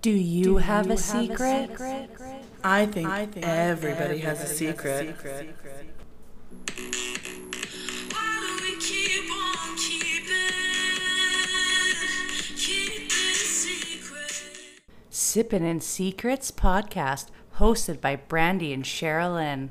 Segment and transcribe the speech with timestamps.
[0.00, 1.70] Do you, have, a, secret?
[2.62, 5.16] I think, everybody, has, a secret.
[15.10, 17.26] Sippin' in Secrets podcast,
[17.56, 19.70] hosted by Brandy and Sherilyn.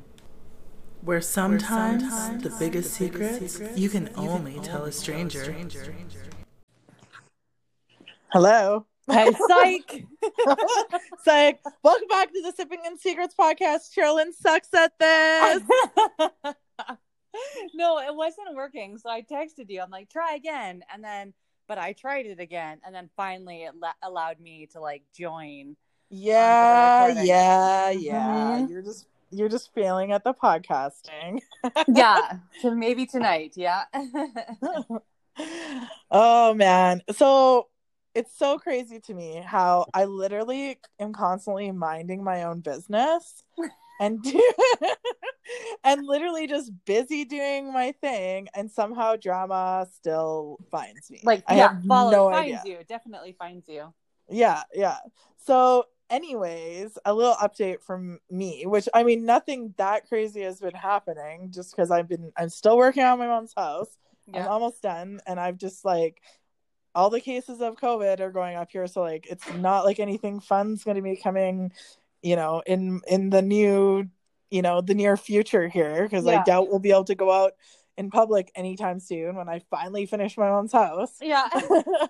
[1.01, 5.55] Where sometimes, the biggest secrets you can only tell a stranger.
[8.33, 8.85] Hello.
[9.09, 10.05] Hey, psych.
[11.23, 11.59] Psych.
[11.83, 13.95] Welcome back to the Sipping and Secrets podcast.
[13.97, 15.63] Sherilyn sucks at this.
[17.73, 18.97] no, it wasn't working.
[18.97, 19.81] So I texted you.
[19.81, 20.83] I'm like, try again.
[20.93, 21.33] And then,
[21.67, 22.79] but I tried it again.
[22.85, 25.77] And then finally it la- allowed me to like join.
[26.09, 28.59] yeah, yeah, yeah.
[28.61, 28.69] Mhm.
[28.69, 31.41] You're just you're just failing at the podcasting.
[31.87, 32.39] yeah.
[32.61, 33.53] So maybe tonight.
[33.55, 33.83] Yeah.
[36.11, 37.01] oh man.
[37.11, 37.67] So
[38.17, 43.43] it's so crazy to me how I literally am constantly minding my own business
[43.99, 44.53] and do
[45.83, 51.21] and literally just busy doing my thing and somehow drama still finds me.
[51.23, 52.79] like, I yeah, have follow, no finds idea.
[52.79, 52.83] you.
[52.85, 53.93] Definitely finds you.
[54.29, 54.97] Yeah, yeah.
[55.45, 60.73] So, anyways, a little update from me, which I mean, nothing that crazy has been
[60.73, 63.95] happening just because I've been, I'm still working on my mom's house.
[64.33, 66.21] I'm almost done, and I've just like,
[66.97, 68.87] all the cases of COVID are going up here.
[68.87, 71.71] So, like, it's not like anything fun's going to be coming,
[72.23, 74.09] you know, in in the new,
[74.49, 77.53] you know, the near future here because I doubt we'll be able to go out
[77.97, 81.47] in public anytime soon when I finally finish my mom's house Yeah.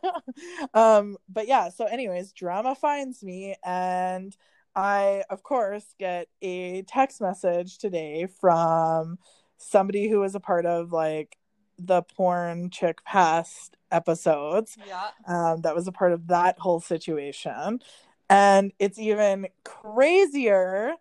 [0.74, 4.36] um but yeah so anyways drama finds me and
[4.76, 9.18] i of course get a text message today from
[9.58, 11.38] somebody who was a part of like
[11.80, 15.10] the porn chick past episodes yeah.
[15.28, 17.80] um, that was a part of that whole situation.
[18.30, 20.94] And it's even crazier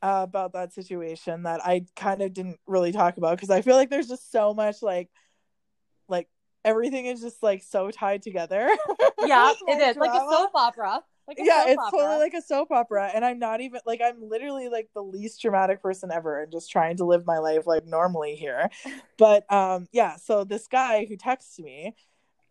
[0.00, 3.76] uh, about that situation that I kind of didn't really talk about because I feel
[3.76, 5.10] like there's just so much like,
[6.08, 6.28] like
[6.64, 8.68] everything is just like so tied together.
[9.24, 9.52] Yeah.
[9.68, 11.00] It is like a soap opera.
[11.28, 11.98] Like a Yeah, it's opera.
[11.98, 15.40] totally like a soap opera, and I'm not even like I'm literally like the least
[15.40, 18.68] dramatic person ever, and just trying to live my life like normally here.
[19.18, 21.94] But um, yeah, so this guy who texts me,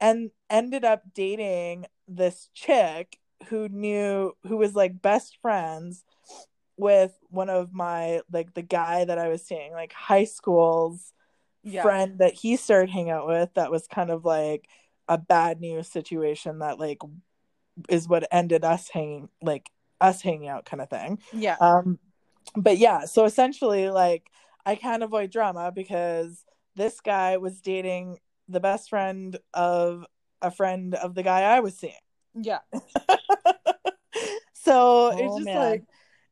[0.01, 3.17] and ended up dating this chick
[3.47, 6.03] who knew who was like best friends
[6.78, 11.13] with one of my like the guy that I was seeing like high school's
[11.63, 11.84] Yeah.
[11.84, 14.67] friend that he started hanging out with that was kind of like
[15.07, 17.00] a bad news situation that like
[17.89, 19.69] is what ended us hanging like
[20.00, 21.56] us hanging out kind of thing Yeah.
[21.62, 22.00] um
[22.56, 24.29] but yeah so essentially like
[24.66, 26.44] i can't avoid drama because
[26.75, 28.19] this guy was dating
[28.51, 30.06] the best friend of
[30.41, 31.94] a friend of the guy i was seeing
[32.35, 32.59] Yeah.
[34.53, 35.57] so Oh, it's just man.
[35.57, 35.84] like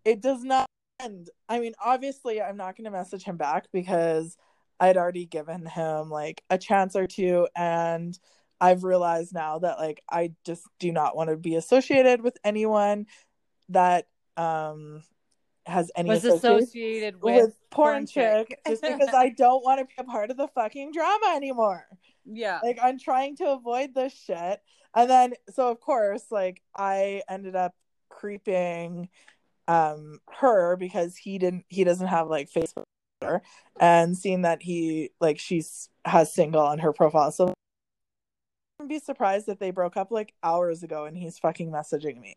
[0.05, 0.65] it does not
[0.99, 4.37] end i mean obviously i'm not going to message him back because
[4.79, 8.19] i'd already given him like a chance or two and
[8.59, 13.05] i've realized now that like i just do not want to be associated with anyone
[13.69, 14.07] that
[14.37, 15.01] um
[15.65, 18.59] has any Was associated with, with, porn, porn chick, chick.
[18.67, 21.85] just because i don't want to be a part of the fucking drama anymore
[22.25, 22.59] yeah.
[22.63, 24.61] like i'm trying to avoid this shit
[24.95, 27.73] and then so of course like i ended up
[28.09, 29.09] creeping
[29.67, 32.83] um her because he didn't he doesn't have like facebook
[33.79, 37.53] and seeing that he like she's has single on her profile so I
[38.79, 42.35] wouldn't be surprised if they broke up like hours ago and he's fucking messaging me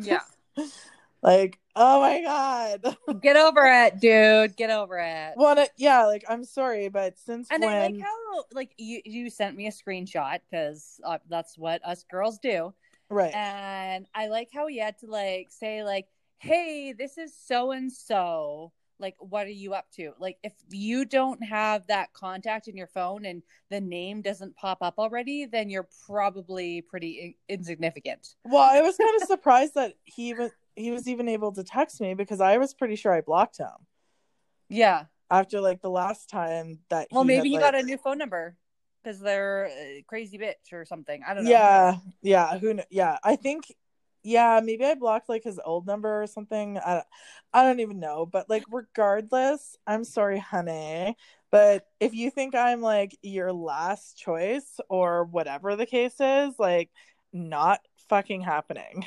[0.00, 0.20] Yeah.
[1.22, 4.56] like oh my god Get over it, dude.
[4.56, 5.34] Get over it.
[5.36, 9.30] well yeah like i'm sorry but since and when I like how like you you
[9.30, 12.72] sent me a screenshot because uh, that's what us girls do.
[13.10, 16.06] right And I like how he had to like say like,
[16.38, 18.72] "Hey, this is so and so.
[19.00, 22.88] Like, what are you up to?" Like, if you don't have that contact in your
[22.88, 28.34] phone and the name doesn't pop up already, then you're probably pretty in- insignificant.
[28.44, 32.00] Well, I was kind of surprised that he even he was even able to text
[32.00, 33.68] me because I was pretty sure I blocked him
[34.68, 35.04] Yeah.
[35.30, 37.08] after like the last time that.
[37.10, 38.56] Well, maybe had, he got a new phone number
[39.02, 41.22] because they're a crazy bitch or something.
[41.26, 41.50] I don't know.
[41.50, 42.58] Yeah, yeah.
[42.58, 42.74] Who?
[42.74, 43.74] kn- Yeah, I think.
[44.24, 46.76] Yeah, maybe I blocked like his old number or something.
[46.78, 47.02] I,
[47.54, 48.26] I don't even know.
[48.26, 51.16] But like, regardless, I'm sorry, honey.
[51.50, 56.90] But if you think I'm like your last choice or whatever the case is, like,
[57.32, 59.06] not fucking happening.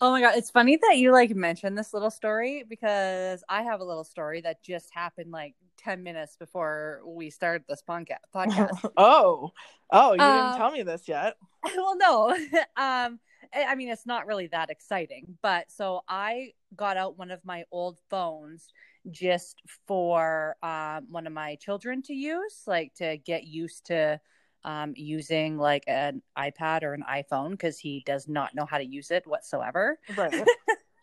[0.00, 3.80] Oh my god, it's funny that you like mentioned this little story because I have
[3.80, 8.70] a little story that just happened like 10 minutes before we started this podca- podcast.
[8.96, 9.50] oh,
[9.92, 11.36] oh, you Um, didn't tell me this yet.
[11.76, 12.30] well, no.
[12.76, 13.18] um
[13.54, 17.44] I I mean, it's not really that exciting, but so I got out one of
[17.44, 18.68] my old phones
[19.10, 24.20] just for um, one of my children to use, like to get used to
[24.64, 28.84] um, using like an iPad or an iPhone because he does not know how to
[28.84, 29.98] use it whatsoever.
[30.16, 30.44] Right.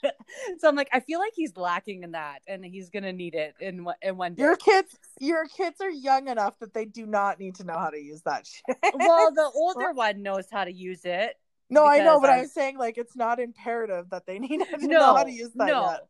[0.59, 3.55] so I'm like, I feel like he's lacking in that, and he's gonna need it
[3.59, 4.43] in in one day.
[4.43, 7.89] Your kids, your kids are young enough that they do not need to know how
[7.89, 8.77] to use that shit.
[8.93, 11.35] well, the older one knows how to use it.
[11.69, 14.87] No, I know, but I- I'm saying like it's not imperative that they need to
[14.87, 15.81] No, know how to use that no.
[15.81, 16.07] yet.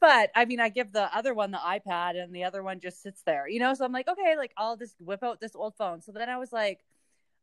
[0.00, 3.02] But I mean, I give the other one the iPad, and the other one just
[3.02, 3.74] sits there, you know.
[3.74, 6.00] So I'm like, okay, like I'll just whip out this old phone.
[6.00, 6.80] So then I was like,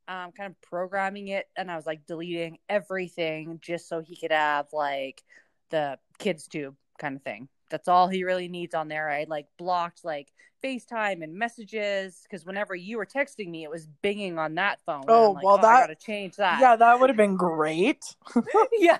[0.07, 4.31] um, kind of programming it, and I was like deleting everything just so he could
[4.31, 5.21] have like
[5.69, 7.47] the kids tube kind of thing.
[7.69, 9.09] That's all he really needs on there.
[9.09, 10.29] I like blocked like
[10.63, 15.03] FaceTime and messages because whenever you were texting me, it was binging on that phone.
[15.07, 16.59] Oh, like, well, I that- gotta change that.
[16.59, 18.03] Yeah, that would have been great.
[18.77, 18.99] yeah.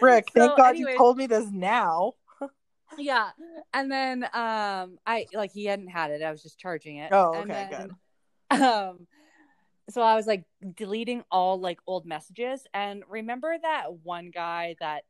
[0.00, 2.12] Rick, thank God anyways- you told me this now.
[2.98, 3.30] yeah
[3.74, 7.34] and then um i like he hadn't had it i was just charging it Oh,
[7.38, 7.90] okay, then,
[8.62, 9.08] um
[9.90, 10.44] so i was like
[10.76, 15.02] deleting all like old messages and remember that one guy that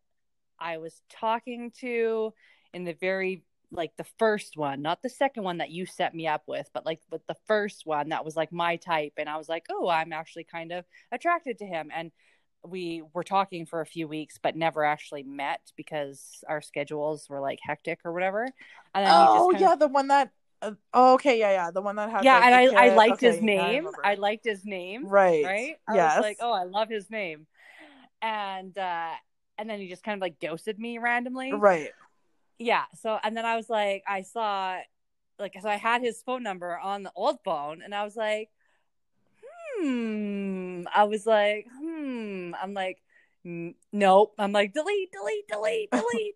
[0.59, 2.33] i was talking to
[2.73, 6.27] in the very like the first one not the second one that you set me
[6.27, 9.37] up with but like with the first one that was like my type and i
[9.37, 12.13] was like oh i'm actually kind of attracted to him and
[12.65, 17.41] we were talking for a few weeks but never actually met because our schedules were
[17.41, 18.45] like hectic or whatever
[18.95, 20.31] and then he just Oh yeah, of- the one that.
[20.63, 22.23] Uh, oh, okay, yeah, yeah, the one that had.
[22.25, 23.87] yeah like, and i i liked Okay, his yeah, I name.
[24.05, 25.45] I, liked his name Right.
[25.45, 26.15] right i Yes.
[26.17, 27.47] was like oh i love his name
[28.23, 29.11] and uh
[29.59, 31.91] and then he just kind of like ghosted me randomly Right.
[32.59, 34.79] Yeah so and then i was like i saw
[35.39, 38.51] like so i had his phone number on the old phone and i was like
[39.79, 42.99] hmm i was like hmm i'm like
[43.93, 46.35] nope i'm like delete delete delete delete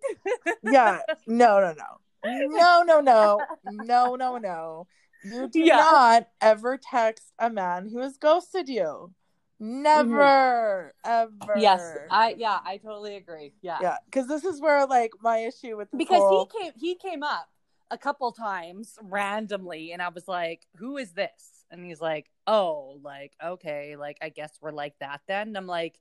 [0.62, 1.00] Yeah.
[1.26, 2.00] No, no, no.
[2.24, 3.46] No, no, no.
[3.64, 4.86] No, no, no.
[5.22, 5.76] You do Yeah.
[5.76, 9.12] not ever text a man who has ghosted you.
[9.60, 11.30] Never, ever.
[11.38, 11.58] Mm-hmm.
[11.60, 15.76] yes i yeah i totally agree yeah, Yeah, because this is where like my issue
[15.76, 17.48] with because whole- he came he came up
[17.90, 21.64] a couple times randomly and i was like who is this?
[21.70, 25.48] And he's like oh like okay like i guess we're like that then.
[25.48, 26.00] And i'm like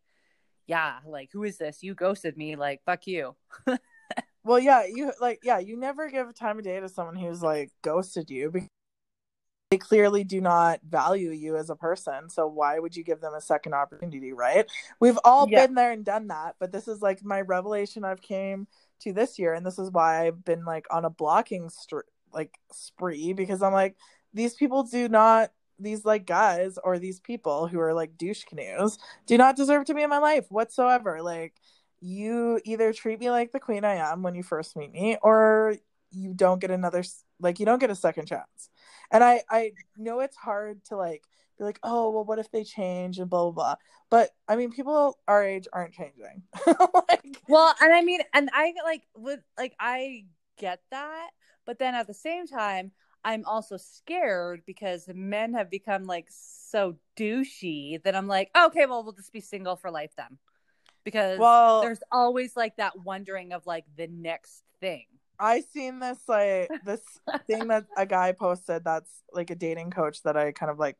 [0.66, 1.84] yeah like who is this?
[1.84, 3.36] You ghosted me like fuck you.
[4.44, 7.44] Well, yeah, you like yeah, you never give a time of day to someone who's
[7.44, 8.70] like ghosted you because
[9.69, 12.27] they clearly do not value you as a person.
[12.30, 14.66] So why would you give them a second opportunity, right?
[15.00, 15.68] We've all Yeah.
[15.68, 18.68] been there and done that, but this is like my revelation I've came
[19.01, 22.00] to this year and this is why I've been like on a blocking str-
[22.33, 23.95] like spree because I'm like
[24.33, 28.98] these people do not these like guys or these people who are like douche canoes
[29.25, 31.22] do not deserve to be in my life whatsoever.
[31.22, 31.54] Like
[32.01, 35.75] you either treat me like the queen I am when you first meet me, or
[36.12, 37.04] you don't get another
[37.39, 38.69] like you don't get a second chance.
[39.12, 41.24] And I I know it's hard to like
[41.58, 43.76] be like, oh well, what if they change and blah blah blah.
[44.10, 46.44] But I mean, people our age aren't changing.
[46.68, 50.24] like, well and i mean and i like with like i
[50.58, 51.30] get that
[51.66, 52.92] but then at the same time
[53.24, 59.04] i'm also scared because men have become like so douchey that i'm like okay well
[59.04, 60.38] we'll just be single for life then
[61.04, 65.06] because well, there's always like that wondering of like the next thing.
[65.39, 67.01] I seen this like this
[67.48, 70.98] thing that a guy posted that's like a dating coach that I kind of like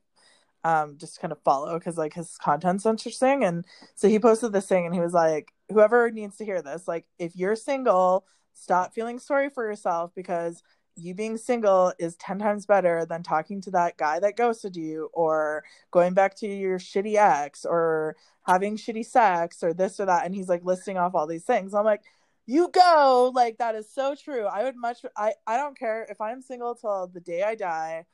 [0.64, 3.44] um just kind of follow because like his content's interesting.
[3.44, 3.66] And
[3.96, 7.06] so he posted this thing and he was like whoever needs to hear this like
[7.20, 10.64] if you're single stop feeling sorry for yourself because
[10.96, 15.10] you being single is 10 times better than talking to that guy that ghosted you
[15.14, 18.16] or going back to your shitty ex or
[18.46, 20.26] having shitty sex or this or that.
[20.26, 21.74] And he's like listing off all these things.
[21.74, 22.02] I'm like
[22.50, 23.32] you go.
[23.36, 24.46] Like that is so true.
[24.46, 26.08] I would much i i don't care.
[26.10, 28.06] If i'm single till the day i die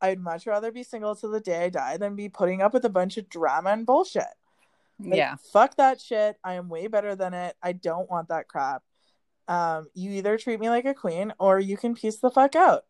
[0.00, 2.84] i'd much rather be single till the day i die than be putting up with
[2.84, 4.24] a bunch of drama and bullshit.
[4.98, 5.36] Like, yeah.
[5.52, 6.36] fuck that shit.
[6.42, 7.56] I am way better than it.
[7.62, 8.82] I don't want that crap.
[9.46, 12.82] Um you either treat me like a queen or you can piece the fuck out.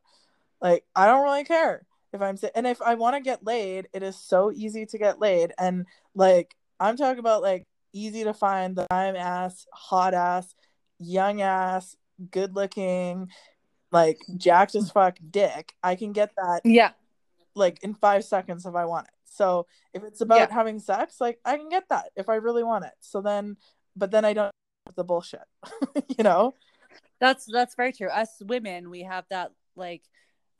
[0.62, 1.84] Like i don't really care
[2.14, 4.96] if i'm si- and if i want to get laid it is so easy to
[4.96, 5.52] get laid.
[5.58, 5.84] And
[6.14, 10.54] like i'm talking about like easy to find the i'm ass hot ass
[11.04, 11.96] young ass
[12.30, 13.28] good looking
[13.92, 16.90] like jacked as fuck dick i can get that Yeah.
[17.54, 19.14] like in five seconds if I want it.
[19.24, 20.54] So if it's about Yeah.
[20.54, 22.94] having sex, like I can get that if I really want it.
[23.00, 23.56] So then,
[23.96, 24.52] but then I don't
[24.86, 25.46] have the bullshit,
[26.18, 26.54] you know?
[27.20, 28.08] That's that's very true.
[28.08, 30.02] Us women, we have that like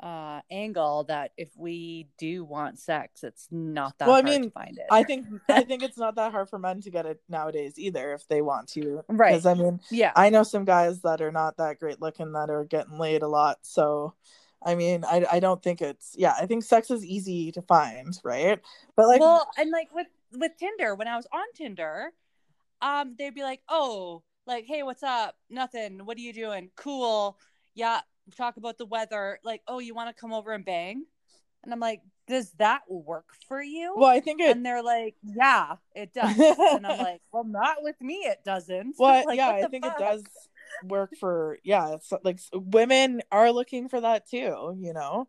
[0.01, 4.51] uh angle that if we do want sex, it's not that Well, I mean, to
[4.51, 4.87] find it.
[4.91, 8.13] I think I think it's not that hard for men to get it nowadays either
[8.13, 9.03] if they want to.
[9.09, 9.31] Right.
[9.31, 10.13] Because I mean, yeah.
[10.17, 13.29] I know some guys that are not that great looking that are getting laid a
[13.29, 13.59] lot.
[13.63, 14.15] So,
[14.63, 16.35] I mean, I I don't think it's yeah.
[16.41, 18.61] I think sex is easy to find, right?
[18.97, 22.13] But like, well, and like with with Tinder, when I was on Tinder,
[22.83, 25.37] um, they'd be like, "Oh, like, hey, what's up?
[25.49, 26.05] Nothing.
[26.05, 26.71] What are you doing?
[26.77, 27.39] Cool.
[27.75, 28.01] Yeah,
[28.37, 29.39] talk about the weather.
[29.45, 31.05] Like, oh, you want to come over and bang?"
[31.63, 34.55] And I'm like, "Does that work for you?" well, I think it.
[34.57, 36.37] and they're like, "Yeah, it does."
[36.73, 38.17] and I'm like, "Well, not with me.
[38.27, 39.99] It doesn't." Well, Like, yeah, I think fuck?
[39.99, 40.25] it does
[40.85, 41.95] work for yeah.
[41.95, 44.77] It's like women are looking for that too.
[44.79, 45.29] You know,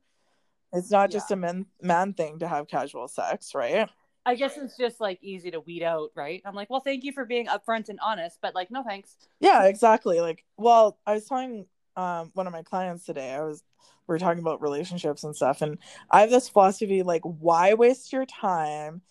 [0.74, 1.36] it's not just Yeah.
[1.36, 3.90] a man man thing to have casual sex, right?
[4.28, 6.42] I guess it's just like easy to weed out, right?
[6.46, 9.66] I'm like, "Well, thank you for being upfront and honest, but like, no thanks." Yeah,
[9.66, 10.20] exactly.
[10.20, 13.34] Like, well, I was telling um one of my clients today.
[13.34, 13.64] I was
[14.08, 15.78] we were talking about relationships and stuff, and
[16.12, 19.02] I have this philosophy like, why waste your time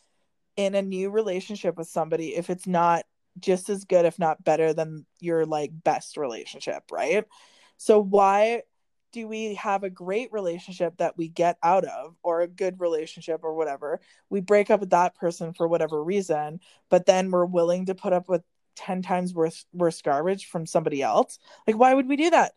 [0.57, 3.05] in a new relationship with somebody if it's not
[3.41, 7.25] just as good, if not better, than your like best relationship, right?
[7.77, 8.63] So why
[9.15, 13.41] do we have a great relationship that we get out of or a good relationship
[13.45, 16.59] or whatever we break up with that person for whatever reason
[16.91, 18.43] but then we're willing to put up with
[18.75, 22.55] 10 times worse worse garbage from somebody else like why would we do that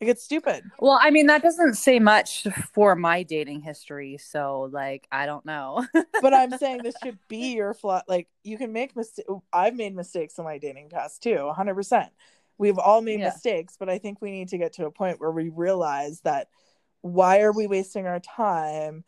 [0.00, 4.68] like it's stupid Well, I mean, that doesn't say much for my dating history, so
[4.72, 5.86] like, I don't know.
[6.20, 9.94] but i'm saying this should be your flaw like you can make mistakes i've made
[9.94, 12.08] mistakes in my dating past too 100%
[12.56, 13.26] we've all made Yeah.
[13.26, 16.48] mistakes but i think we need to get to a point where we realize that
[17.02, 19.04] why are we wasting our time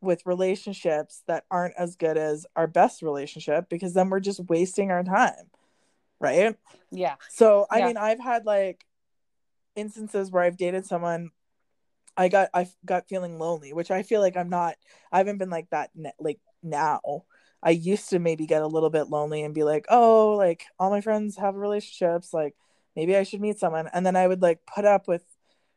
[0.00, 4.90] with relationships that aren't as good as our best relationship because then we're just wasting
[4.90, 5.50] our time
[6.20, 6.56] right
[6.92, 7.14] yeah.
[7.28, 7.86] So I Yeah.
[7.88, 8.84] mean, I've had like
[9.80, 11.30] instances where I've dated someone.
[12.16, 14.76] I got I got feeling lonely, which I feel like I'm not.
[15.12, 17.24] I haven't been like that ne- like now.
[17.62, 20.90] I used to maybe get a little bit lonely and be like, oh, like all
[20.90, 22.54] my friends have relationships, like
[22.96, 25.24] maybe I should meet someone, and then I would like put up with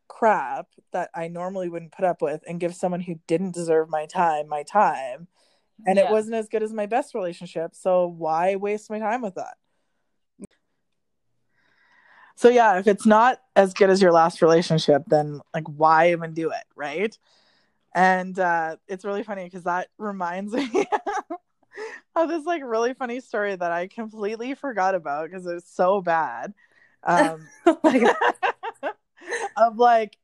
[0.07, 4.05] crap that I normally wouldn't put up with and give someone who didn't deserve my
[4.05, 5.27] time my time,
[5.86, 7.75] and it wasn't as good as my best relationship.
[7.75, 9.55] So why waste my time with that?
[12.36, 16.34] So yeah, if it's not as good as your last relationship, then like why even
[16.34, 17.18] do it, right?
[17.96, 20.70] And uh it's really funny because that reminds me
[22.16, 26.02] of this like really funny story that I completely forgot about because it was so
[26.02, 26.54] bad.
[27.04, 27.48] Um
[29.58, 30.18] of like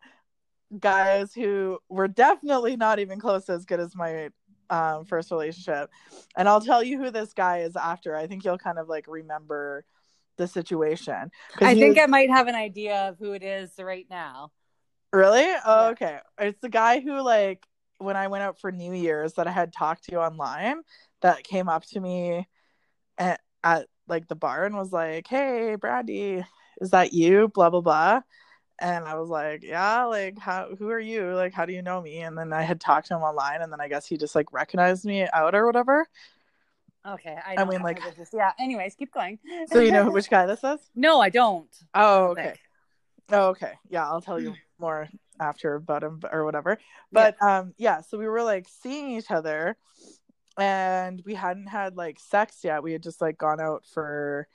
[0.80, 4.30] guys who were definitely not even close to as good as my
[4.70, 5.90] um first relationship.
[6.36, 8.16] And I'll tell you who this guy is after.
[8.16, 9.86] I think you'll kind of like remember
[10.40, 11.30] the situation.
[11.62, 14.52] I think I might have an idea of who it is right now.
[15.14, 15.46] Really?
[15.66, 15.90] Oh, Yeah.
[15.90, 16.20] okay.
[16.40, 17.64] It's the guy who like
[18.00, 20.82] when I went out for New Year's that I had talked to online
[21.22, 22.48] that came up to me
[23.18, 26.44] at, at like the bar and was like, "Hey, Brandy,
[26.82, 28.22] is that you?" blah blah blah.
[28.80, 31.34] And I was like, "Yeah, like how who are you?
[31.36, 33.72] Like how do you know me?" And then I had talked to him online and
[33.72, 36.08] then I guess he just like recognized me out or whatever.
[37.08, 38.30] Okay, I, I mean, like- is.
[38.34, 38.52] yeah.
[38.60, 39.40] Anyways, keep going.
[39.72, 40.80] So you know which guy this is?
[40.96, 41.70] no, I don't.
[41.94, 42.56] Oh, okay.
[43.32, 43.74] Oh, okay.
[43.90, 45.08] Yeah, I'll tell you more
[45.40, 46.78] after about him or whatever.
[47.12, 49.78] But um yeah, so we were like seeing each other
[50.58, 52.84] and we hadn't had like sex yet.
[52.84, 54.48] We had just like gone out for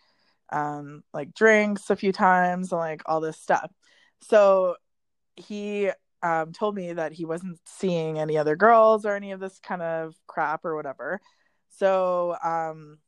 [0.53, 3.71] um like drinks a few times and like all this stuff.
[4.23, 4.77] So
[5.37, 5.91] he
[6.23, 9.83] um told me that he wasn't seeing any other girls or any of this kind
[9.83, 11.21] of crap or whatever.
[11.77, 12.99] So um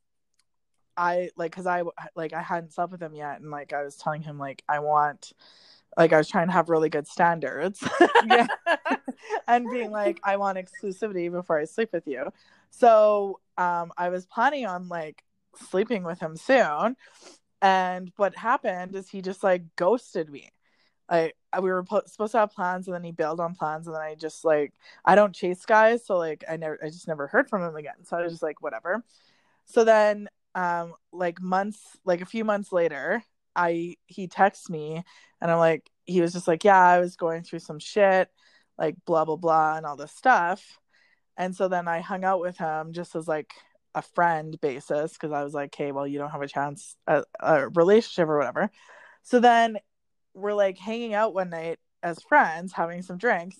[0.97, 1.83] I like because I
[2.15, 4.79] like I hadn't slept with him yet, and like I was telling him like I
[4.79, 5.31] want,
[5.95, 7.87] like I was trying to have really good standards,
[8.25, 8.47] Yeah.
[9.47, 12.31] and being like I want exclusivity before I sleep with you.
[12.71, 15.23] So um, I was planning on like
[15.69, 16.95] sleeping with him soon,
[17.61, 20.49] and what happened is he just like ghosted me.
[21.09, 23.95] Like we were po- supposed to have plans, and then he bailed on plans, and
[23.95, 24.73] then I just like
[25.05, 28.03] I don't chase guys, so like I never I just never heard from him again.
[28.03, 29.03] So I was just like whatever.
[29.65, 33.23] So then um like months like a few months later
[33.55, 35.03] i he texts me
[35.39, 38.29] and i'm like he was just like yeah i was going through some shit
[38.77, 40.79] like blah blah blah and all this stuff
[41.37, 43.53] and so then i hung out with him just as like
[43.93, 47.69] a friend basis because i was like okay well you don't have a chance a
[47.69, 48.71] relationship or whatever
[49.21, 49.77] so then
[50.37, 53.57] we're like hanging out one night as friends having some drinks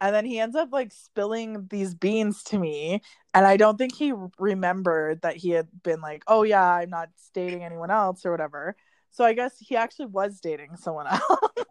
[0.00, 3.02] and then he ends up like spilling these beans to me
[3.34, 7.08] and i don't think he remembered that he had been like oh yeah i'm not
[7.34, 8.76] dating anyone else or whatever
[9.10, 11.22] So I guess he actually was dating someone else.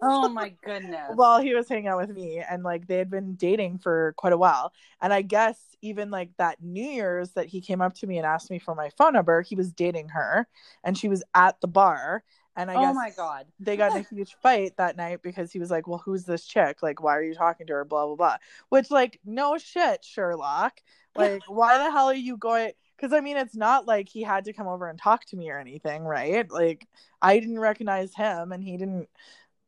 [0.01, 1.11] Oh my goodness.
[1.15, 4.33] while he was hanging out with me and like they had been dating for quite
[4.33, 4.71] a while
[5.01, 8.25] and i guess even like that new year's that he came up to me and
[8.25, 10.47] asked me for my phone number he was dating her
[10.83, 12.23] and she was at the bar
[12.57, 13.45] and i oh guess my god.
[13.59, 16.45] they got in a huge fight that night because he was like well who's this
[16.45, 18.37] chick like why are you talking to her blah blah blah
[18.69, 20.81] which like no shit sherlock
[21.15, 24.45] like why the hell are you going because i mean it's not like he had
[24.45, 26.85] to come over and talk to me or anything right like
[27.21, 29.07] i didn't recognize him and he didn't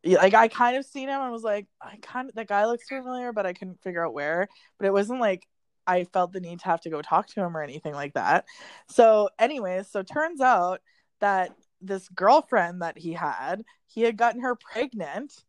[0.06, 2.88] like I kind of seen him and was like, I kind of that guy looks
[2.88, 4.48] familiar, but I couldn't figure out where.
[4.78, 5.46] But it wasn't like
[5.90, 8.46] I felt the need to have to go talk to him or anything like that.
[8.90, 10.82] So, anyways, so turns out
[11.20, 15.44] that this girlfriend that he had, he had gotten her pregnant,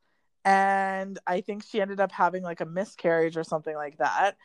[0.44, 4.36] and I think she ended up having like a miscarriage or something like that.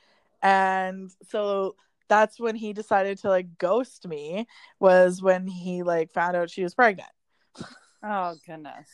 [0.41, 1.75] And so
[2.07, 4.47] that's when he decided to like ghost me
[4.79, 7.09] was when he like found out she was pregnant.
[8.07, 8.87] Oh goodness.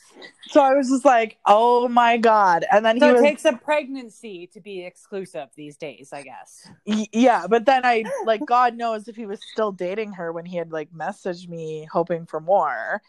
[0.48, 2.66] So I was just like, oh my god.
[2.72, 6.22] And then So he it was takes a pregnancy to be exclusive these days, I
[6.22, 6.70] guess.
[6.86, 10.46] Y- yeah, but then I like God knows if he was still dating her when
[10.46, 13.02] he had like messaged me hoping for more.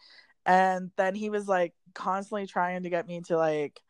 [0.45, 3.81] And then he was like constantly trying to get me to like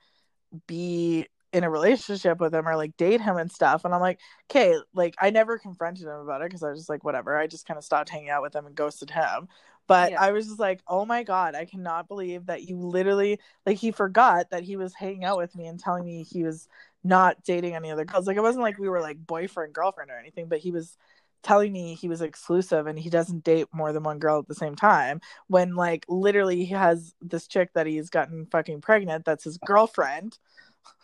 [0.68, 3.86] be in a relationship with him or like date him and stuff.
[3.86, 4.20] And I'm like,
[4.52, 7.38] okay, like I never confronted him about it because I was just like, whatever.
[7.38, 9.48] I just kind of stopped hanging out with him and ghosted him.
[9.88, 10.22] But Yeah.
[10.22, 13.92] I was just like, oh my God, I cannot believe that you literally like he
[13.92, 16.68] forgot that he was hanging out with me and telling me he was
[17.04, 18.28] not dating any other girls.
[18.28, 20.98] Like it wasn't like we were like boyfriend, girlfriend or anything, but he was
[21.44, 24.56] telling me he was exclusive and he doesn't date more than one girl at the
[24.56, 29.44] same time when like literally he has this chick that he's gotten fucking pregnant that's
[29.44, 30.38] his girlfriend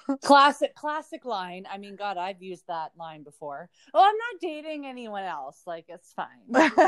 [0.24, 1.66] Classic classic line.
[1.72, 3.70] I mean, God, I've used that line before.
[3.94, 5.62] Oh, I'm not dating anyone else.
[5.66, 6.28] Like it's fine.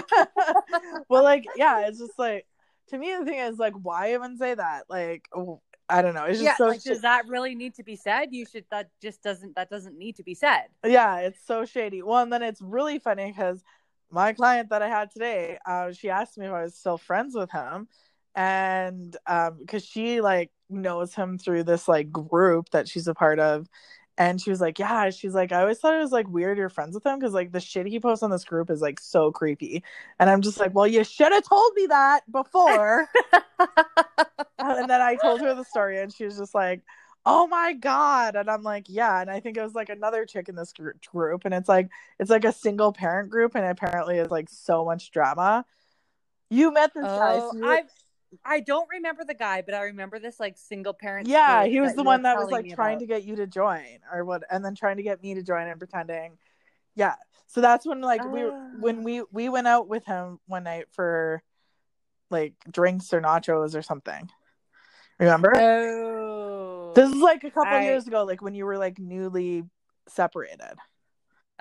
[1.09, 2.45] well like yeah it's just like
[2.89, 6.25] to me the thing is like why even say that like oh, i don't know
[6.25, 8.27] it's just yeah, so like does that really need to be said?
[8.31, 10.65] You should that just doesn't that doesn't need to be said.
[10.85, 13.63] yeah it's so shady well and then it's really funny because
[14.09, 17.35] my client that i had today uh, she asked me if i was still friends
[17.35, 17.87] with him
[18.35, 23.39] and um because she like knows him through this like group that she's a part
[23.39, 23.69] of
[24.17, 26.69] and she was like yeah she's like i always thought it was like weird you're
[26.69, 29.31] friends with him because like the shit he posts on this group is like so
[29.31, 29.83] creepy
[30.19, 33.07] and i'm just like well you should have told me that before
[34.59, 36.81] and then I told her the story, and she was just like,
[37.25, 40.49] "Oh my god!" And I'm like, "Yeah." And I think it was like another chick
[40.49, 40.73] in this
[41.11, 44.85] group, and it's like it's like a single parent group, and apparently it's like so
[44.85, 45.65] much drama.
[46.49, 47.65] You met this guy, Oh, so you-
[48.45, 51.27] I don't remember the guy, but I remember this like single parent.
[51.27, 52.99] yeah, he was the one that was like trying about.
[53.01, 55.67] to get you to join, or what, and then trying to get me to join
[55.67, 56.37] and pretending.
[56.95, 57.15] Yeah,
[57.47, 58.69] so that's when like we Ah.
[58.79, 61.41] when we we went out with him one night for
[62.29, 64.29] like drinks or nachos or something.
[65.19, 65.53] Remember?
[65.55, 69.63] Oh, This is like a couple I- years ago, like when you were like newly
[70.07, 70.75] separated.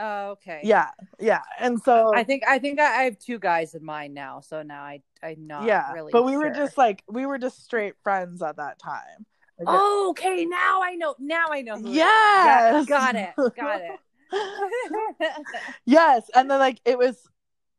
[0.00, 0.60] Oh, okay.
[0.64, 1.42] Yeah, yeah.
[1.58, 4.62] And so I think I think I, I have two guys in mind now, so
[4.62, 6.12] now I I'm not yeah, really.
[6.12, 9.26] but we were just like we were just straight friends at that time.
[9.58, 10.46] Like, Oh, okay.
[10.46, 11.14] Now I know.
[11.18, 11.76] Now I know.
[11.76, 11.96] Who it is.
[11.96, 12.86] Yes!
[12.86, 13.54] Got, got it.
[13.56, 14.00] Got it.
[15.84, 17.18] yes, and then like it was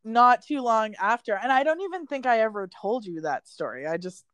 [0.04, 3.88] not too long after, and I don't even think I ever told you that story.
[3.88, 4.26] I just,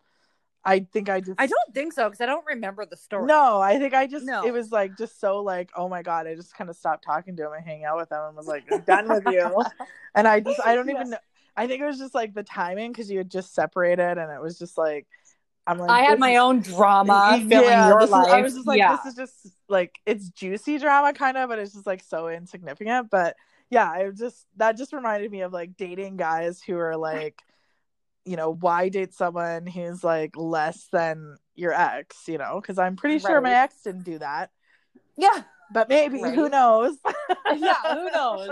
[0.68, 3.26] I think I just, I don't think so because I don't remember the story.
[3.26, 4.46] No, I think I just No.
[4.46, 7.38] it was like just so like oh my god I just kind of stopped talking
[7.38, 9.64] to him and hang out with him and was like I'm done with you
[10.16, 11.18] and I just I don't even know
[11.56, 14.42] I think it was just like the timing because you had just separated and it
[14.42, 15.08] was just like
[15.66, 18.54] I'm like I had my is- own drama filling yeah, your this is- I was
[18.54, 18.98] just like yeah.
[18.98, 23.10] this is just like it's juicy drama kind of but it's just like so insignificant
[23.10, 23.38] but
[23.70, 27.42] yeah I just that just reminded me of like dating guys who are like
[28.28, 32.96] you know why date someone who's like less than your ex you know because i'm
[32.96, 34.52] pretty sure my ex didn't do that
[35.18, 35.44] yeah.
[35.72, 36.98] but maybe who knows
[37.56, 38.50] yeah, who knows?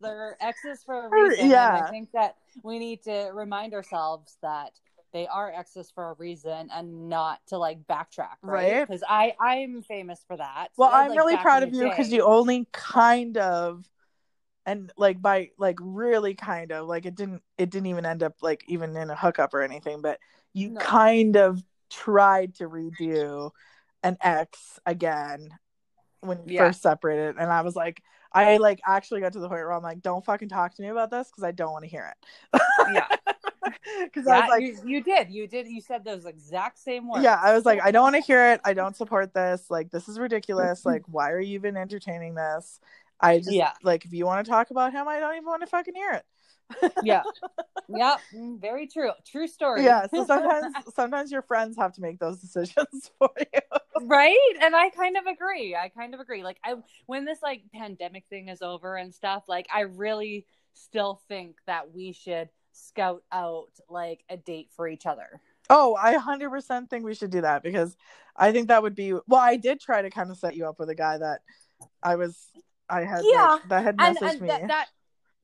[0.00, 1.40] They're exes for a reason.
[1.42, 1.84] and Yeah.
[1.86, 4.72] I think that we need to remind ourselves that
[5.12, 8.72] they are exes for a reason and not to like backtrack, right?
[8.72, 8.86] Right.
[8.88, 10.68] Because I I'm famous for that.
[10.76, 13.84] well Uh, i'm like, really proud of you because you only kind of
[14.68, 18.34] and like by like really kind of like it didn't it didn't even end up
[18.42, 20.18] like even in a hookup or anything but
[20.52, 20.80] you No.
[20.80, 23.50] kind of tried to redo
[24.02, 25.48] an ex again
[26.20, 26.66] when you Yeah.
[26.68, 28.02] first separated and i was like
[28.32, 30.88] i like actually got to the point where i'm like don't fucking talk to me
[30.88, 32.12] about this because i don't want to hear
[32.52, 32.60] it
[32.92, 33.06] Yeah.
[34.04, 35.30] because i was like you, you did.
[35.30, 35.66] You did.
[35.66, 37.24] You said those exact same words.
[37.24, 39.90] yeah i was like i don't want to hear it i don't support this like
[39.90, 42.80] this is ridiculous like why are you even entertaining this
[43.20, 43.72] i just Yeah.
[43.82, 46.12] like if you want to talk about him i don't even want to fucking hear
[46.12, 46.24] it
[47.02, 47.22] yeah.
[47.88, 48.18] Yep.
[48.34, 49.12] Mm, Very true.
[49.26, 49.84] True story.
[49.84, 50.06] Yeah.
[50.08, 53.60] So sometimes sometimes your friends have to make those decisions for you.
[54.02, 56.74] right and i kind of agree i kind of agree like i
[57.06, 61.94] when this like pandemic thing is over and stuff like i really still think that
[61.94, 67.14] we should scout out like a date for each other Oh, I 100% think we
[67.14, 67.94] should do that because
[68.34, 70.78] I think that would be well, I did try to kind of set you up
[70.78, 71.40] with a guy that
[72.02, 72.38] I was
[72.90, 73.58] I had Yeah.
[73.60, 74.48] like, that had and, and me.
[74.48, 74.86] that, that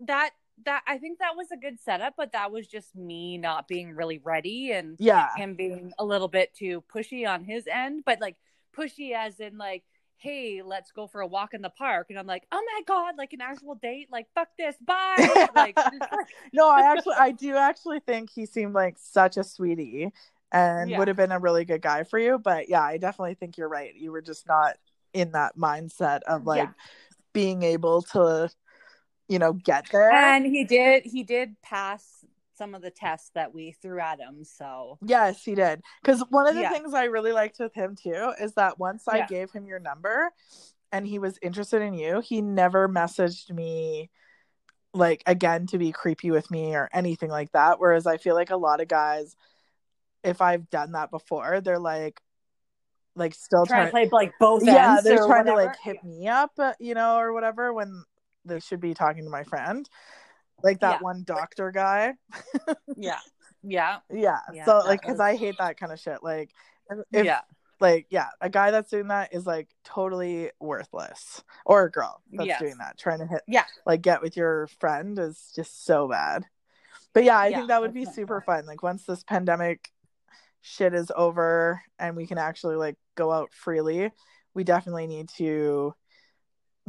[0.01, 0.31] that
[0.65, 3.95] that i think that was a good setup but that was just me not being
[3.95, 5.35] really ready and yeah.
[5.37, 8.37] him being a little bit too pushy on his end but like
[8.77, 9.83] pushy as in like
[10.17, 13.15] hey let's go for a walk in the park and i'm like oh my god
[13.19, 15.77] like an actual date like fuck this bye like
[16.53, 20.13] no, I actually I do actually think he seemed like such a sweetie
[20.53, 20.99] and Yeah.
[20.99, 23.69] would have been a really good guy for you, but yeah, I definitely think you're
[23.69, 23.95] right.
[23.95, 24.77] You were just not
[25.13, 26.73] in that mindset of like Yeah.
[27.35, 28.49] Being able to
[29.29, 30.11] you know get there.
[30.13, 32.25] and he did he did pass
[32.57, 35.83] some of the tests that we threw at him so Yes, he did.
[36.03, 36.71] Because one of the Yeah.
[36.71, 39.27] things I really liked with him too is that once I Yeah.
[39.27, 40.31] gave him your number
[40.93, 44.09] and he was interested in you, he never messaged me
[44.95, 47.81] like again to be creepy with me or anything like that.
[47.81, 49.35] Whereas I feel like a lot of guys,
[50.23, 52.21] if I've done that before, they're like,
[53.17, 56.03] like still trying trying, to play like both yeah, ends they're trying to like hit
[56.05, 58.05] me up, uh, you know, or whatever when
[58.45, 59.89] they should be talking to my friend,
[60.63, 60.99] like that Yeah.
[61.01, 62.15] one doctor guy.
[62.97, 63.19] yeah
[63.63, 64.39] yeah Yeah.
[64.53, 66.23] Yeah, so like, because was- I hate that kind of shit.
[66.23, 66.51] Like,
[67.13, 67.41] if, yeah
[67.81, 72.47] like yeah a guy that's doing that is like totally worthless or a girl that's
[72.47, 72.61] Yes.
[72.61, 73.65] doing that trying to hit Yeah.
[73.85, 76.45] like get with your friend is just so bad
[77.13, 79.91] but yeah i Yeah, think that would be super fun like once this pandemic
[80.67, 84.11] shit is over and we can actually like go out freely
[84.55, 85.95] we definitely need to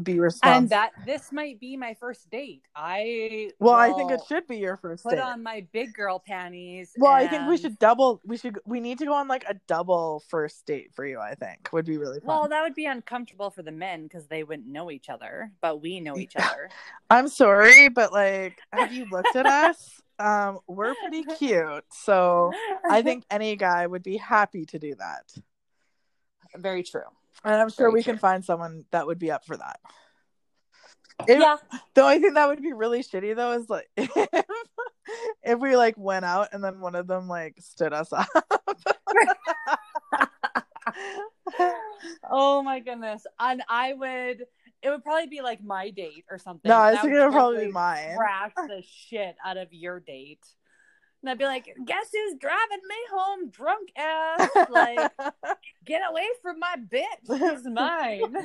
[0.01, 2.63] be responsible and that this might be my first date.
[2.75, 5.19] I well i think it should be your first put date.
[5.19, 8.97] on my big girl panties well i think we should double we should we need
[8.99, 12.19] to go on like a double first date for you i think would be really
[12.19, 12.27] fun.
[12.27, 15.81] well that would be uncomfortable for the men because they wouldn't know each other but
[15.81, 16.69] we know each other.
[17.09, 20.01] I'm sorry, but like, have you looked at us?
[20.19, 22.51] Um, we're pretty cute, so
[22.89, 25.23] I think any guy would be happy to do that,
[26.55, 27.01] very true
[27.43, 28.13] and I'm sure Very we true.
[28.13, 29.79] can find someone that would be up for that.
[31.27, 31.57] If- yeah
[31.93, 34.09] The only thing that would be really shitty though is like if,
[35.43, 38.27] if we like went out and then one of them like stood us up.
[42.29, 44.45] oh my goodness and i would
[44.81, 47.33] it would probably be like my date or something no, I was thinking it would
[47.33, 48.15] probably be mine.
[48.15, 50.45] trash the shit out of your date
[51.21, 55.11] and i'd be like guess who's driving me home drunk ass like
[55.85, 58.35] get away from my bitch she's mine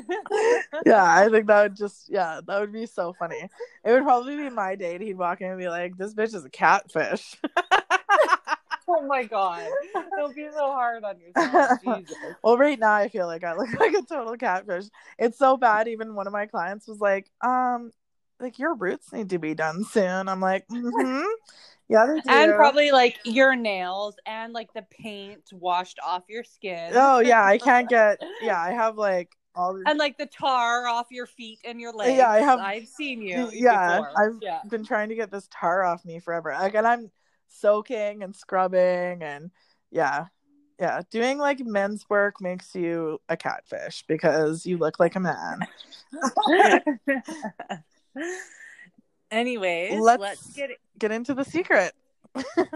[0.86, 3.48] yeah, I think that would just yeah, that would be so funny.
[3.84, 5.00] It would probably be my date.
[5.00, 7.36] He'd walk in and be like, "This bitch is a catfish."
[8.98, 9.66] Oh my god
[10.16, 13.68] don't be so hard on yourself jesus well, right now I feel like I look
[13.80, 14.86] like a total catfish.
[15.18, 15.88] It's so bad.
[15.88, 17.92] Even one of my clients was like, "Um,
[18.38, 21.22] like your roots need to be done soon." I'm like, mm-hmm.
[21.88, 26.44] "Yeah, they do." and probably like your nails and like the paint washed off your
[26.44, 28.20] skin oh yeah, I can't get.
[28.42, 29.74] Yeah, I have like all.
[29.74, 32.16] The, and like the tar off your feet and your legs.
[32.16, 33.50] Yeah, I have- I've seen you.
[33.52, 34.22] yeah, before.
[34.22, 34.60] I've yeah.
[34.68, 36.52] been trying to get this tar off me forever.
[36.52, 37.10] Like, and I'm
[37.50, 39.50] soaking and scrubbing and
[39.90, 40.26] yeah.
[40.78, 45.58] Yeah, doing like men's work makes you a catfish because you look like a man.
[49.30, 51.94] Anyways, Let's- let's, get Get into the secret.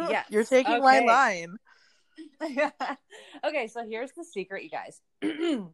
[0.08, 1.56] Yeah, You're taking my line.
[3.44, 5.00] okay, so here's the secret, you guys.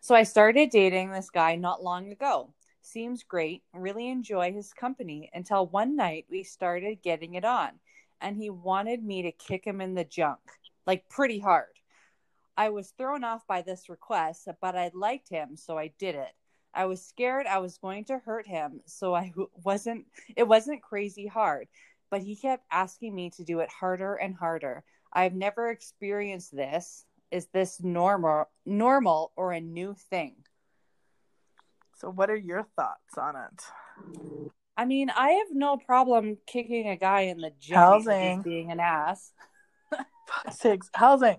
[0.00, 2.54] so I started dating this guy not long ago.
[2.90, 3.64] Seems great.
[3.74, 7.72] Really enjoy his company until one night we started getting it on,
[8.18, 10.40] and he wanted me to kick him in the junk,
[10.86, 11.66] like pretty hard.
[12.56, 16.32] I was thrown off by this request, but I liked him, so I did it.
[16.72, 21.26] I was scared I was going to hurt him, so I wasn't it wasn't crazy
[21.26, 21.68] hard,
[22.08, 24.82] but he kept asking me to do it harder and harder.
[25.12, 27.04] I've never experienced this.
[27.30, 30.36] Is this normal normal or a new thing?
[32.00, 34.52] So, what are your thoughts on it?
[34.76, 38.36] I mean, I have no problem kicking a guy in the junk if Housing.
[38.36, 39.32] he's being an ass.
[40.52, 40.88] Sakes.
[40.94, 41.38] Housing.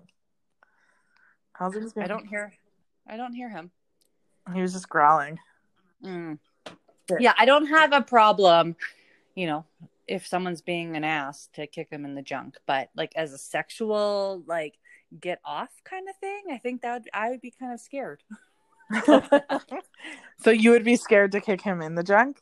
[1.54, 2.52] Housing's been, I don't hear
[3.06, 3.70] I don't hear him.
[4.54, 5.38] He was just growling.
[6.04, 6.38] Mm.
[7.10, 7.16] Yeah.
[7.20, 8.76] Yeah, I don't have a problem,
[9.34, 9.64] you know,
[10.06, 13.38] if someone's being an ass to kick them in the junk, but like as a
[13.38, 14.74] sexual like
[15.18, 18.22] get off kind of thing, I think that would, I would be kind of scared.
[20.42, 22.38] so, you would be scared to kick him in the junk?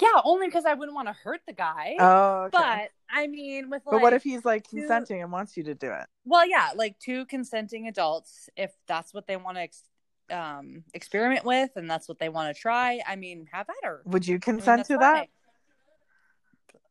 [0.00, 1.94] Yeah, only because I wouldn't want to hurt the guy.
[2.00, 2.50] Oh, okay.
[2.52, 5.62] But I mean, with like, but what if he's like two- consenting and wants you
[5.64, 6.06] to do it?
[6.24, 9.84] well, yeah, like two consenting adults, if that's what they want to ex-
[10.30, 14.02] um, experiment with and that's what they want to try, I mean, have at her.
[14.06, 15.16] Would you I mean, consent to that?
[15.16, 15.28] fine.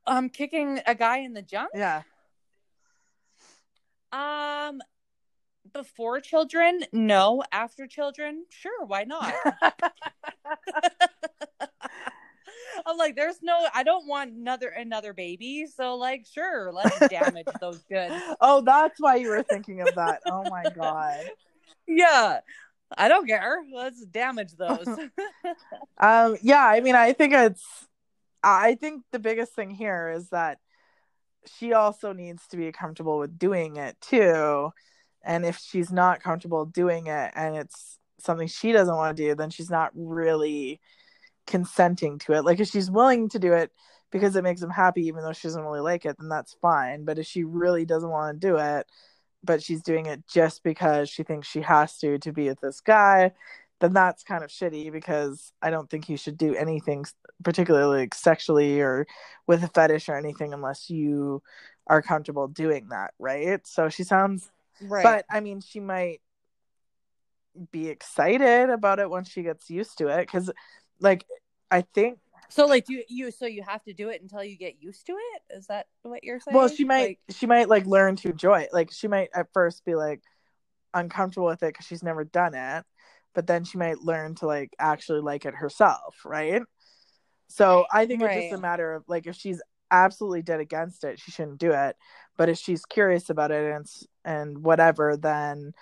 [0.06, 1.72] Um, kicking a guy in the junk.
[1.74, 2.04] Yeah.
[4.12, 4.82] Um,
[5.74, 7.44] before children, no.
[7.52, 9.34] After children, sure, why not?
[12.86, 17.48] I'm like, there's no, I don't want another another baby, so like, sure, let's damage
[17.62, 18.16] those goods.
[18.42, 20.22] oh, that's why you were thinking of that.
[20.26, 21.22] Oh my god.
[21.86, 22.40] Yeah,
[22.98, 23.58] I don't care.
[23.74, 24.88] Let's damage those.
[25.98, 27.64] Um, yeah, I mean, I think it's,
[28.42, 30.60] I think the biggest thing here is that
[31.58, 34.72] she also needs to be comfortable with doing it too.
[35.24, 39.36] And if she's not comfortable doing it and it's something she doesn't want to do,
[39.36, 40.80] then she's not really
[41.48, 42.46] consenting to it.
[42.46, 43.72] Like if she's willing to do it
[44.12, 47.06] because it makes him happy, even though she doesn't really like it, then that's fine.
[47.06, 48.86] But if she really doesn't want to do it,
[49.44, 52.80] but she's doing it just because she thinks she has to to be with this
[52.80, 53.32] guy,
[53.82, 57.06] then that's kind of shitty because I don't think you should do anything
[57.44, 59.06] particularly like sexually or
[59.48, 61.42] with a fetish or anything unless you
[61.88, 63.66] are comfortable doing that, right?
[63.68, 64.50] So she sounds
[64.84, 65.04] right.
[65.04, 66.22] but I mean she might
[67.72, 70.50] be excited about it once she gets used to it cuz
[71.00, 71.26] like
[71.70, 72.20] I think
[72.50, 75.14] so like you you so you have to do it until you get used to
[75.14, 75.42] it?
[75.56, 76.56] Is that what you're saying?
[76.56, 78.70] well she might Like, she might like learn to enjoy it.
[78.74, 80.22] Like she might at first be like
[80.94, 82.86] uncomfortable with it cuz she's never done it,
[83.34, 86.62] but then she might learn to like actually like it herself, right?
[87.48, 89.62] So I think it's just a matter of like if she's
[89.94, 91.96] absolutely dead against it, she shouldn't do it.
[92.38, 93.88] But if she's curious about it and
[94.26, 95.74] and whatever, then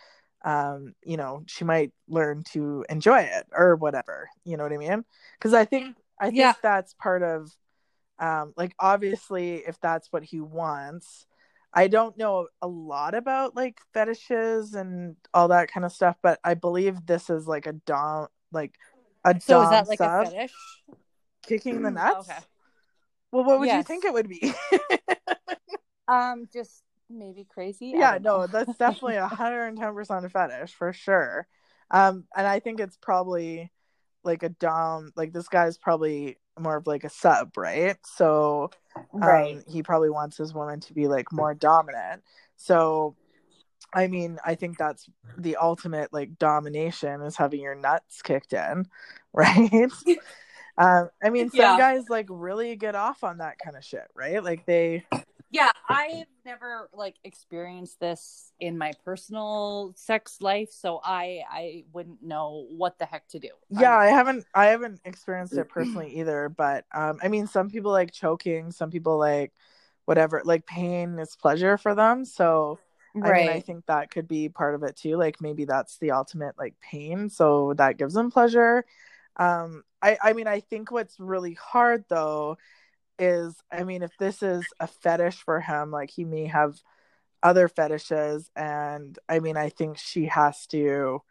[0.43, 4.29] um, you know, she might learn to enjoy it or whatever.
[4.45, 5.05] You know what I mean?
[5.39, 6.53] Because I think I think Yeah.
[6.61, 7.51] that's part of
[8.19, 11.25] um like obviously if that's what he wants.
[11.73, 16.39] I don't know a lot about like fetishes and all that kind of stuff, but
[16.43, 18.75] I believe this is like a dom like
[19.23, 20.53] a so dom is that like sub a fetish?
[21.43, 22.29] kicking the nuts.
[22.29, 22.39] Okay.
[23.31, 24.53] Well, what would you think it would be?
[26.07, 27.93] Um, just maybe crazy.
[27.95, 31.47] Yeah, no, that's definitely a hundred and ten percent a fetish for sure.
[31.89, 33.71] Um, and I think it's probably
[34.23, 35.11] like a dom.
[35.15, 37.95] Like this guy's probably more of like a sub, right?
[38.05, 39.63] So, um, Right.
[39.67, 42.23] he probably wants his woman to be like more dominant.
[42.57, 43.15] So,
[43.93, 48.85] I mean, I think that's the ultimate like domination is having your nuts kicked in,
[49.33, 49.69] right?
[50.81, 51.77] um, I mean, some Yeah.
[51.77, 54.43] guys like really get off on that kind of shit, right?
[54.43, 55.05] Like they.
[55.51, 62.23] Yeah, I've never like experienced this in my personal sex life, so I I wouldn't
[62.23, 63.49] know what the heck to do.
[63.69, 67.69] yeah Um, i haven't i haven't experienced it personally either but um i mean some
[67.69, 69.53] people like choking some people like
[70.05, 72.79] whatever like pain is pleasure for them so
[73.15, 73.31] right.
[73.31, 76.11] i mean i think that could be part of it too like maybe that's the
[76.11, 78.83] ultimate like pain so that gives them pleasure
[79.37, 82.57] um i i mean i think what's really hard though
[83.19, 86.79] is i mean if this is a fetish for him like he may have
[87.43, 91.21] other fetishes and i mean i think she has to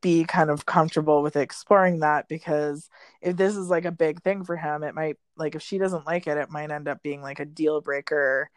[0.00, 2.88] be kind of comfortable with exploring that because
[3.20, 6.06] if this is like a big thing for him it might like if she doesn't
[6.06, 8.50] like it it might end up being like a deal breaker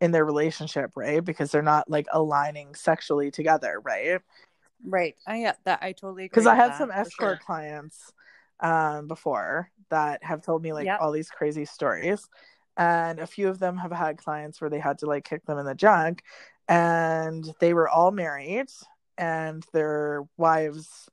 [0.00, 4.20] in their relationship right because they're not like aligning sexually together right
[4.84, 5.14] right.
[5.26, 6.28] I yeah, that I totally agree.
[6.28, 7.40] because i have some escort sure.
[7.44, 8.12] clients
[8.62, 11.00] um before that have told me like Yep.
[11.00, 12.28] all these crazy stories.
[12.76, 15.58] And a few of them have had clients where they had to like kick them
[15.58, 16.22] in the junk.
[16.68, 18.68] And they were all married
[19.18, 21.08] and their wives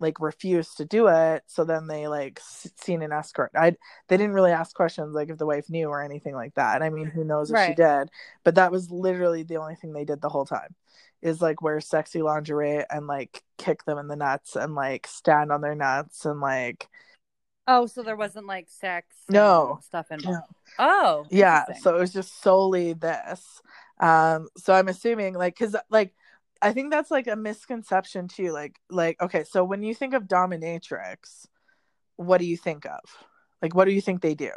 [0.00, 1.42] like refused to do it.
[1.46, 2.40] So then they like
[2.76, 3.50] seen an escort.
[3.54, 3.70] I
[4.08, 6.82] they didn't really ask questions like if the wife knew or anything like that.
[6.82, 8.10] I mean who knows if she did?
[8.44, 10.74] But that was literally the only thing they did the whole time
[11.22, 15.50] is like wear sexy lingerie and like kick them in the nuts and like stand
[15.50, 16.88] on their nuts and like
[17.70, 19.80] Oh, so there wasn't like sex No.
[19.82, 20.44] stuff involved.
[20.78, 21.26] Oh.
[21.30, 23.60] yeah so it was just solely this
[24.00, 26.14] um so i'm assuming like because like
[26.62, 30.24] i think that's like a misconception too like like okay so when you think of
[30.24, 31.46] dominatrix
[32.16, 33.00] what do you think of
[33.60, 34.50] like what do you think they do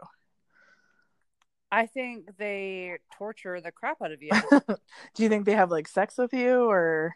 [1.71, 4.31] I think they torture the crap out of you.
[5.15, 7.15] do you think they have like sex with you or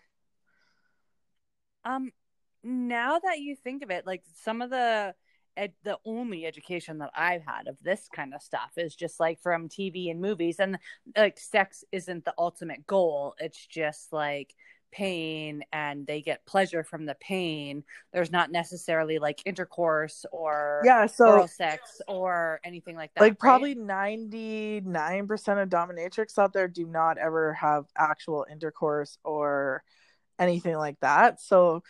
[1.84, 2.12] Um,
[2.64, 5.14] now that you think of it, like some of the
[5.56, 9.40] ed- the only education that I've had of this kind of stuff is just like
[9.42, 10.80] from TV and movies, and
[11.16, 13.36] like sex isn't the ultimate goal.
[13.40, 14.56] It's just like
[14.92, 17.84] pain and they get pleasure from the pain.
[18.14, 23.22] There's not necessarily like intercourse or yeah so oral sex or anything like that.
[23.22, 23.40] like right?
[23.40, 29.84] probably 99% of dominatrix out there do not ever have actual intercourse or
[30.40, 31.84] anything like that so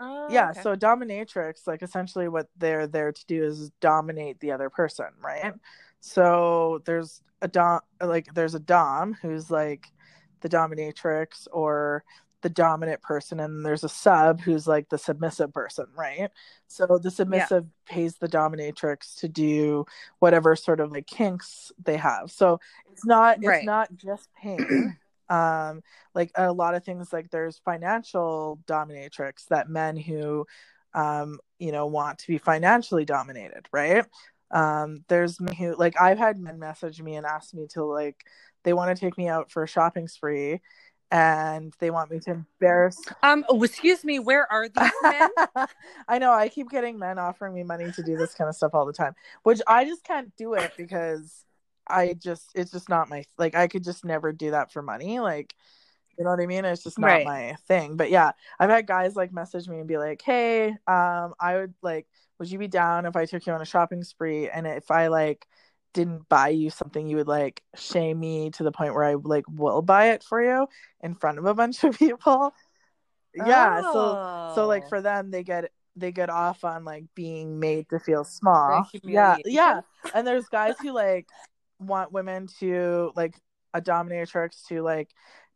[0.00, 0.62] Oh, yeah okay.
[0.62, 5.52] so dominatrix like essentially what they're there to do is dominate the other person right
[6.00, 9.90] so there's a dom like there's a dom who's like
[10.40, 12.04] the dominatrix or
[12.42, 16.30] the dominant person and there's a sub who's like the submissive person right?
[16.68, 19.86] So the submissive pays the dominatrix to do
[20.20, 22.30] whatever sort of like kinks they have.
[22.30, 22.60] So
[22.92, 23.62] it's not it's Right.
[23.62, 24.96] not just pain.
[25.30, 25.82] Um
[26.14, 30.46] like a lot of things like there's financial dominatrix that men who
[30.94, 34.06] um you know want to be financially dominated right?
[34.50, 38.24] Um there's me who like i've had men message me and ask me to like
[38.68, 40.60] they want to take me out for a shopping spree
[41.10, 45.30] and they want me to embarrass Um, oh, excuse me, where are these men?
[46.08, 48.74] I know I keep getting men offering me money to do this kind of stuff
[48.74, 51.46] all the time, which I just can't do it because
[51.88, 55.18] I just it's just not my like I could just never do that for money.
[55.18, 55.54] Like
[56.18, 56.66] you know what I mean?
[56.66, 57.24] It's just not Right.
[57.24, 57.96] my thing.
[57.96, 61.74] But yeah, I've had guys like message me and be like, "Hey, um, I would
[61.80, 62.06] like,
[62.38, 65.06] would you be down if I took you on a shopping spree and if I
[65.06, 65.46] like
[65.98, 69.44] didn't buy you something, you would like shame me to the point where I like
[69.48, 70.66] will buy it for you
[71.00, 72.52] in front of a bunch of people."
[73.34, 74.88] Yeah, so so like Oh.
[74.88, 79.36] for them they get they get off on like being made to feel small yeah
[79.44, 79.80] yeah
[80.14, 81.26] and there's guys who like
[81.80, 83.34] want women to like
[83.74, 85.10] a dominatrix to like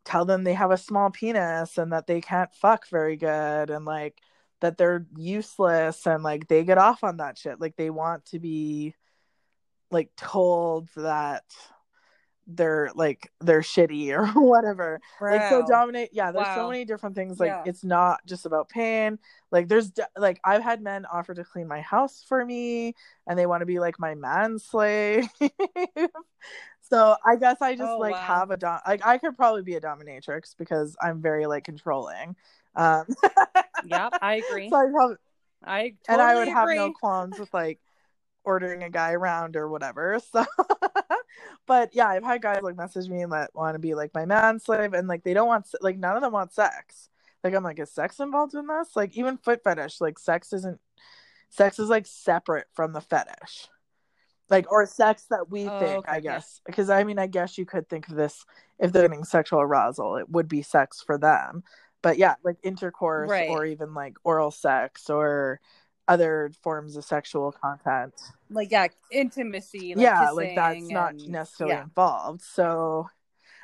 [0.05, 3.85] tell them they have a small penis and that they can't fuck very good and
[3.85, 4.17] like
[4.59, 8.39] that they're useless and like they get off on that shit like they want to
[8.39, 8.93] be
[9.93, 11.43] like told that
[12.47, 15.67] they're like they're shitty or whatever like so Wow.
[15.69, 17.63] dominate yeah there's so many different things like Yeah.
[17.65, 19.17] it's not just about pain
[19.51, 22.95] like there's like i've had men offer to clean my house for me
[23.27, 25.25] and they want to be like my man slave
[26.81, 28.27] so i guess i just Oh, like wow.
[28.27, 32.35] have a dom like i could probably be a dominatrix because i'm very like controlling
[32.75, 33.05] um
[33.85, 34.69] Yep, I agree.
[34.69, 35.15] so i probably
[35.65, 37.79] I totally and i would have no qualms with like
[38.45, 40.45] ordering a guy around or whatever so
[41.65, 44.25] but yeah i've had guys like message me and that want to be like my
[44.25, 47.09] man slave and like they don't want like none of them want sex.
[47.43, 48.95] Like i'm like is sex involved in this?
[48.95, 50.79] Like even foot fetish like sex isn't
[51.49, 53.67] sex is like separate from the fetish.
[54.49, 57.57] Like or sex that we Oh, think okay, i guess because i mean i guess
[57.57, 58.45] you could think of this
[58.79, 61.63] if they're getting sexual arousal it would be sex for them.
[62.01, 63.49] But yeah like intercourse Right.
[63.49, 65.59] or even like oral sex or
[66.07, 68.13] other forms of sexual content
[68.49, 69.93] like yeah, intimacy.
[69.95, 71.83] Like yeah like that's kissing not necessarily yeah.
[71.83, 73.07] involved so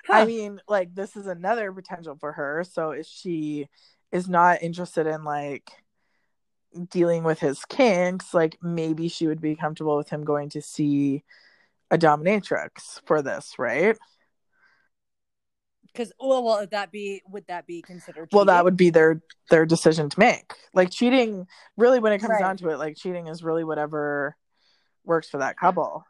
[0.10, 3.68] i mean like this is another potential for her so if she
[4.12, 5.70] is not interested in like
[6.90, 11.24] dealing with his kinks like maybe she would be comfortable with him going to see
[11.92, 13.98] a dominatrix for this right
[15.94, 18.30] Because well, well, would that be would that be considered?
[18.32, 21.48] well that would be their their decision to make like cheating
[21.78, 22.40] really when it comes Right.
[22.40, 24.36] down to it like cheating is really whatever
[25.06, 26.06] works for that couple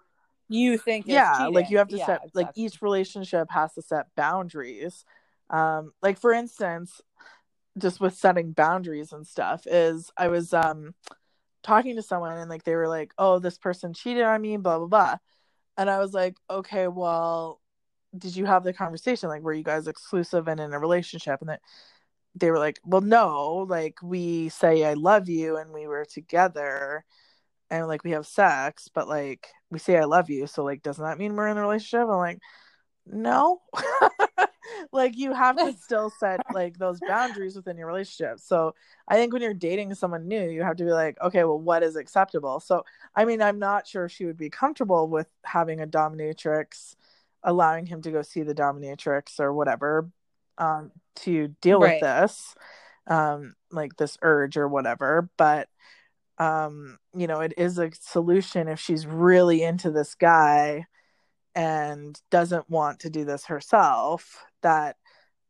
[0.49, 1.05] you think?
[1.07, 5.05] yeah like you have to Yeah, set like each relationship has to set boundaries
[5.49, 7.01] um like for instance
[7.77, 10.93] just with setting boundaries and stuff is i was um
[11.63, 14.77] talking to someone and like they were like oh this person cheated on me blah
[14.79, 15.15] blah blah
[15.77, 17.58] and i was like okay well
[18.17, 19.29] did you have the conversation?
[19.29, 21.41] Like were you guys exclusive and in a relationship?
[21.41, 21.61] And that
[22.35, 27.03] they were like well no like we say i love you and we were together
[27.69, 31.03] and like we have sex but like we say i love you so like doesn't
[31.03, 32.07] that mean we're in a relationship?
[32.07, 32.39] I'm like
[33.05, 33.61] no.
[34.91, 38.39] Like you have to still set like those boundaries within your relationship.
[38.39, 38.75] So
[39.07, 41.83] i think when you're dating someone new you have to be like okay well what
[41.83, 42.59] is acceptable?
[42.59, 42.83] So
[43.15, 46.95] i mean i'm not sure she would be comfortable with having a dominatrix
[47.43, 50.09] allowing him to go see the dominatrix or whatever
[50.57, 51.93] um to deal Right.
[51.93, 52.55] with this
[53.07, 55.67] um like this urge or whatever but
[56.37, 60.85] um you know it is a solution if she's really into this guy
[61.55, 64.95] and doesn't want to do this herself that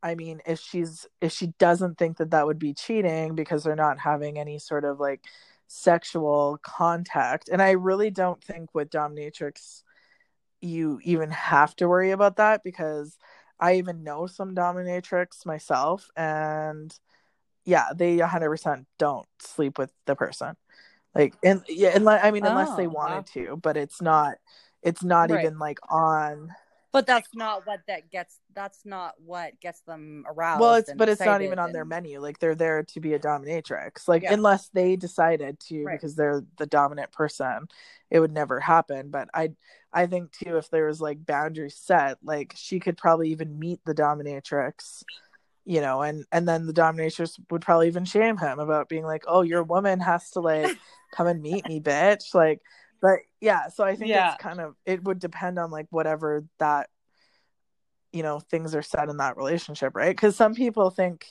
[0.01, 3.75] i mean if she's if she doesn't think that that would be cheating because they're
[3.75, 5.21] not having any sort of like
[5.67, 9.83] sexual contact and i really don't think with dominatrix
[10.61, 13.17] you even have to worry about that because
[13.59, 16.97] i even know some dominatrix myself and
[17.65, 20.55] yeah they 100% don't sleep with the person
[21.15, 23.25] like and yeah unless i mean unless they Oh, wanted wow.
[23.33, 24.35] to but it's not
[24.81, 25.39] it's not Right.
[25.39, 26.51] even like on
[26.91, 28.39] But that's not what that gets.
[28.55, 30.59] That's not what gets them aroused.
[30.59, 33.19] well it's but it's not even on their menu like they're there to be a
[33.19, 34.33] dominatrix like Yeah.
[34.33, 35.93] unless they decided to Right.
[35.93, 37.67] because they're the dominant person
[38.09, 39.51] it would never happen but i
[39.93, 43.79] i think too if there was like boundaries set like she could probably even meet
[43.85, 45.03] the dominatrix
[45.65, 49.23] you know and and then the dominatrix would probably even shame him about being like
[49.27, 50.75] oh your woman has to like
[51.13, 52.61] come and meet me bitch like
[53.01, 54.33] but yeah so i think Yeah.
[54.33, 56.89] it's kind of it would depend on like whatever that
[58.11, 61.25] you know things are said in that relationship right because some people think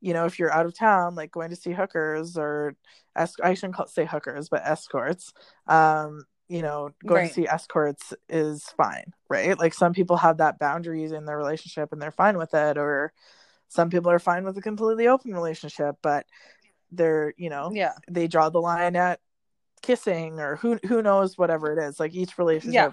[0.00, 2.74] you know if you're out of town like going to see hookers or
[3.16, 5.32] esc- i shouldn't call, say hookers but escorts
[5.68, 7.28] um you know going Right.
[7.28, 11.92] to see escorts is fine right like some people have that boundaries in their relationship
[11.92, 13.12] and they're fine with it or
[13.68, 16.26] some people are fine with a completely open relationship but
[16.90, 17.92] they're you know Yeah.
[18.10, 19.18] they draw the line at
[19.82, 22.90] kissing or who who knows whatever it is like each relationship Yeah.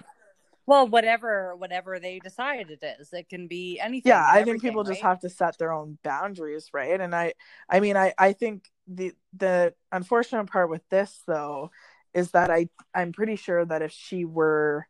[0.66, 4.10] Well, whatever, whatever they decide it is, it can be anything.
[4.10, 7.32] yeah i think people just have to set their own boundaries right and i
[7.68, 11.70] i mean i i think the the unfortunate part with this though
[12.14, 14.86] is that i i'm pretty sure that if she were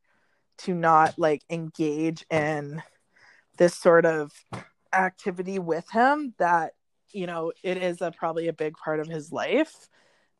[0.58, 2.82] to not like engage in
[3.56, 4.32] this sort of
[4.92, 6.72] activity with him that
[7.12, 9.88] you know it is a probably a big part of his life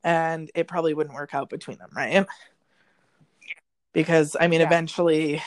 [0.04, 2.26] and it probably wouldn't work out between them right?
[3.92, 4.66] Because i mean Yeah.
[4.66, 5.42] eventually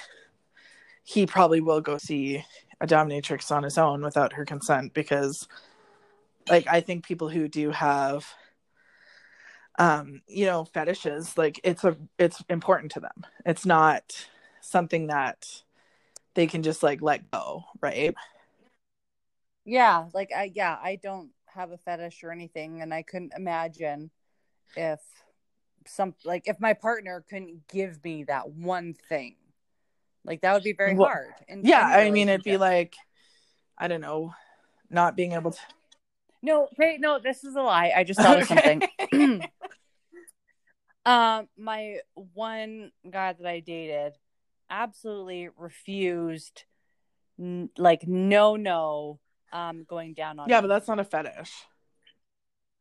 [1.03, 2.43] he probably will go see
[2.81, 5.47] a dominatrix on his own without her consent because
[6.49, 8.25] like i think people who do have
[9.79, 13.25] um you know fetishes like it's a it's important to them.
[13.45, 14.27] It's not
[14.61, 15.63] something that
[16.35, 18.13] they can just like let go right?
[19.65, 24.11] Yeah, like I yeah, I don't have a fetish or anything, and I couldn't imagine
[24.75, 24.99] if
[25.85, 29.35] some like if my partner couldn't give me that one thing.
[30.25, 31.33] Like that would be very Well, hard.
[31.47, 32.95] in yeah i mean it'd be like
[33.77, 34.33] i don't know
[34.89, 35.59] not being able to
[36.41, 37.91] No, wait no, this is a lie.
[37.95, 38.81] I just thought of something.
[41.05, 44.13] um, my one guy that I dated
[44.69, 46.63] absolutely refused,
[47.39, 49.19] n- like no, no,
[49.51, 50.49] um, going down on.
[50.49, 51.51] yeah but that's not a fetish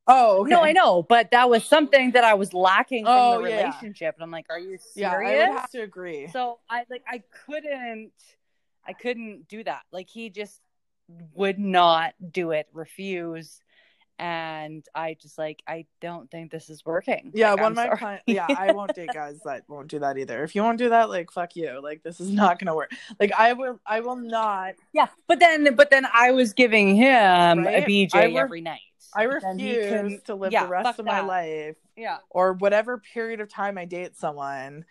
[0.06, 0.50] oh okay.
[0.50, 3.60] No, I know, but that was something that I was lacking from Oh, the yeah.
[3.66, 6.84] relationship, and I'm like, "Are you yeah i serious?" would have to agree So I
[6.90, 8.12] like I couldn't,
[8.86, 9.82] I couldn't do that.
[9.92, 10.60] Like he just
[11.34, 13.60] would not do it, refuse,
[14.18, 17.32] and I just like I don't think this is working.
[17.34, 18.24] Yeah, Like, one I'm of my clients.
[18.26, 20.42] Yeah, I won't date guys that won't do that either.
[20.44, 21.80] If you won't do that, like fuck you.
[21.82, 22.92] Like this is not gonna work.
[23.20, 23.80] Like I will.
[23.86, 24.74] I will not.
[24.92, 27.82] yeah, but then but then I was giving him Right?
[27.82, 28.80] a BJ every night.
[29.14, 32.18] I But then he refuse couldn't- to live yeah, the rest of my life Yeah,
[32.30, 34.84] or whatever period of time I date someone.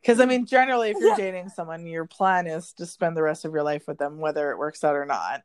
[0.00, 3.44] Because I mean, generally, if you're dating someone, your plan is to spend the rest
[3.44, 5.42] of your life with them, whether it works out or not.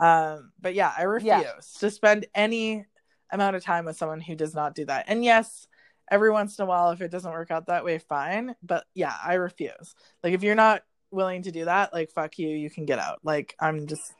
[0.00, 1.52] Um, but yeah, I refuse Yeah.
[1.78, 2.86] to spend any
[3.30, 5.04] amount of time with someone who does not do that.
[5.08, 5.68] And yes,
[6.10, 8.56] every once in a while, if it doesn't work out that way, fine.
[8.62, 9.94] But yeah, I refuse.
[10.24, 13.20] Like, if you're not willing to do that, like, fuck you, you can get out.
[13.22, 14.12] Like, I'm just,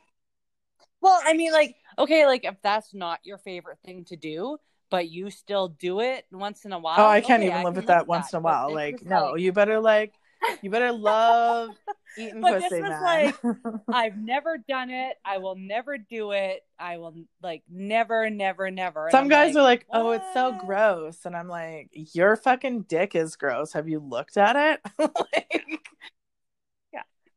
[1.01, 4.57] Well, I mean, like, okay, like if that's not your favorite thing to do,
[4.89, 6.99] but you still do it once in a while.
[6.99, 8.71] oh, I can't okay, even live with that once in a while.
[8.73, 10.13] Like, was no, you better, like,
[10.61, 11.71] you better love
[12.17, 13.33] eating But this pussy, was man.
[13.91, 15.17] I've never done it.
[15.23, 16.65] I will never do it.
[16.77, 19.05] I will like never, never, never.
[19.05, 22.35] And Some I'm guys are like, "Oh, "What?" it's so gross," and I'm like, "Your
[22.35, 23.73] fucking dick is gross.
[23.73, 25.80] Have you looked at it?" like,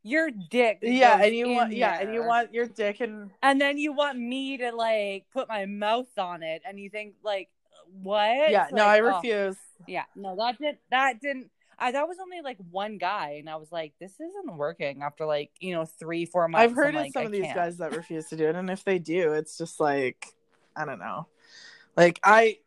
[0.06, 0.78] Your dick.
[0.82, 4.18] yeah, and you want, yeah, and you want your dick and and then you want
[4.18, 7.48] me to like put my mouth on it, and you think like,
[8.02, 8.50] what?
[8.50, 8.64] yeah.
[8.64, 9.56] It's No, like, I oh, refuse.
[9.88, 10.78] yeah, no, that didn't.
[10.90, 11.50] that didn't.
[11.78, 15.02] I that was only like one guy, and I was like, this isn't working.
[15.02, 17.32] After like you know three, four months, I've heard I'm of like, some I of
[17.32, 17.56] these can't.
[17.56, 20.26] guys that refuse to do it, and if they do, it's just like,
[20.76, 21.26] I don't know.
[21.96, 22.58] Like I,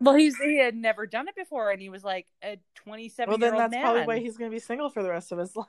[0.00, 3.38] Well, he's he had never done it before, and he was like a twenty-seven well,
[3.38, 3.82] year then old that's man.
[3.82, 5.66] probably why he's gonna be single for the rest of his life.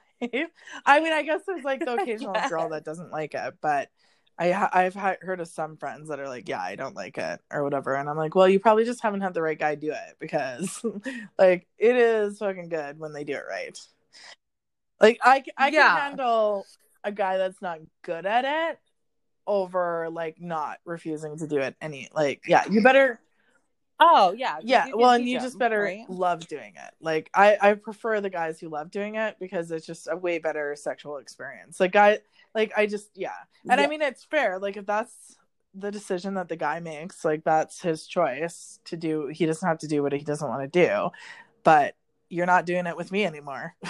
[0.86, 2.50] I mean, I guess there's like the occasional Yeah.
[2.50, 3.90] girl that doesn't like it, but
[4.38, 7.42] I I've ha- heard of some friends that are like, yeah, I don't like it
[7.52, 9.92] or whatever, and I'm like, well, you probably just haven't had the right guy do
[9.92, 10.84] it because
[11.38, 13.80] like it is fucking good when they do it right.
[15.00, 15.94] Like I Yeah.
[15.94, 16.66] can handle
[17.04, 18.80] a guy that's not good at it
[19.48, 23.20] over like not refusing to do it any like yeah you better
[24.04, 26.10] Oh yeah, yeah well and you just better right?
[26.10, 26.94] love doing it.
[27.00, 30.40] Like i i prefer the guys who love doing it because it's just a way
[30.40, 31.80] better sexual experience.
[31.80, 32.20] Like i
[32.56, 33.30] like i just yeah.
[33.70, 34.60] And i mean it's fair.
[34.60, 35.38] Like if that's
[35.74, 39.78] the decision that the guy makes like that's his choice to do he doesn't have
[39.78, 41.10] to do what he doesn't want to do
[41.64, 41.96] but
[42.32, 43.76] you're not doing it with me anymore.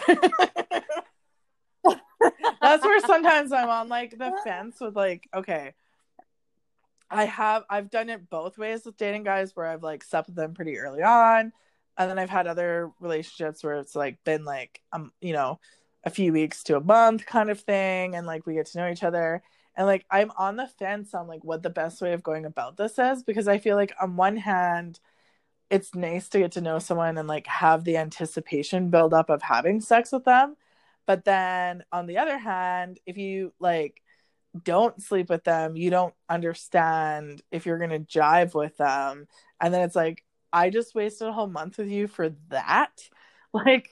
[2.61, 5.73] That's where sometimes I'm on like the fence with like, okay,
[7.11, 10.35] I have I've done it both ways with dating guys where I've like slept with
[10.35, 11.51] them pretty early on,
[11.97, 15.59] and then I've had other relationships where it's like been like um you know
[16.03, 18.89] a few weeks to a month kind of thing, and like we get to know
[18.89, 19.43] each other,
[19.75, 22.77] and like I'm on the fence on like what the best way of going about
[22.77, 24.99] this is because I feel like on one hand
[25.69, 29.41] it's nice to get to know someone and like have the anticipation build up of
[29.41, 30.55] having sex with them.
[31.05, 34.01] But then on the other hand if you like
[34.63, 39.27] don't sleep with them you don't understand if you're going to jive with them
[39.61, 42.91] and then it's like i just wasted a whole month with you for that
[43.53, 43.89] like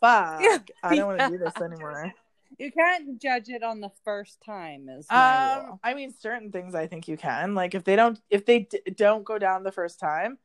[0.00, 0.58] fuck Yeah.
[0.82, 2.12] i don't want to do this anymore
[2.58, 4.88] You can't judge it on the first time.
[4.88, 5.80] Is my um rule.
[5.84, 8.80] i mean certain things i think you can like if they don't if they d-
[8.96, 10.38] don't go down the first time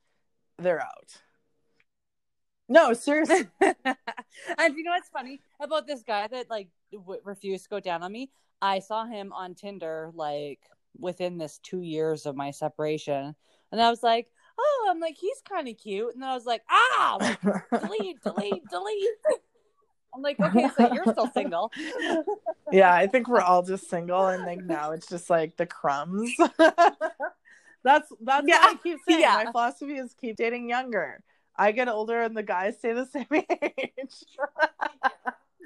[0.58, 1.22] they're out
[2.70, 7.70] no seriously and you know what's funny about this guy that like w- refused to
[7.70, 8.30] go down on me?
[8.62, 10.60] I saw him on Tinder like
[10.98, 13.36] within this two years of my separation,
[13.72, 14.28] and I was like,
[14.58, 17.42] "Oh, I'm like he's kind of cute," and then I was like, "Ah, like,
[17.82, 19.10] delete, delete, delete."
[20.16, 21.70] I'm like, okay, so you're still single.
[22.72, 26.32] yeah, I think we're all just single, and like now it's just like the crumbs.
[27.84, 29.20] that's that's Yeah, what I keep saying.
[29.20, 29.42] yeah.
[29.44, 31.22] My philosophy is keep dating younger.
[31.58, 34.16] I get older, and the guys stay the same age.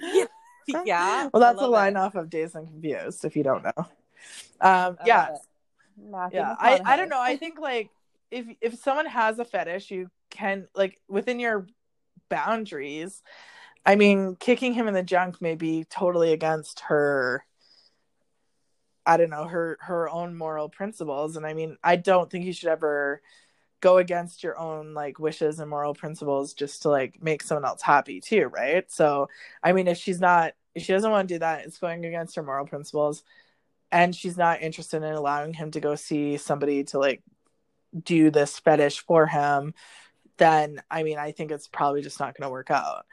[0.02, 0.26] yeah.
[1.34, 2.00] well, that's a line it.
[2.00, 3.26] off of Dazed and Confused.
[3.26, 3.88] If you don't know,
[4.62, 6.12] um, yeah, love it.
[6.12, 6.56] Matthew yeah.
[6.58, 7.22] I I don't know.
[7.22, 7.90] I think like
[8.32, 11.68] if if someone has a fetish, you can like within your
[12.30, 13.22] boundaries.
[13.86, 17.46] I mean, kicking him in the junk may be totally against her.
[19.06, 22.54] I don't know her her own moral principles, and I mean, I don't think you
[22.54, 23.22] should ever
[23.82, 27.82] go against your own like wishes and moral principles just to like make someone else
[27.82, 28.92] happy too, right?
[28.92, 29.30] So,
[29.64, 32.44] I mean, if she's not, she doesn't want to do that, it's going against her
[32.44, 33.24] moral principles,
[33.92, 37.24] and she's not interested in allowing him to go see somebody to like
[38.04, 39.74] do this fetish for him,
[40.38, 43.06] then I mean, I think it's probably just not going to work out.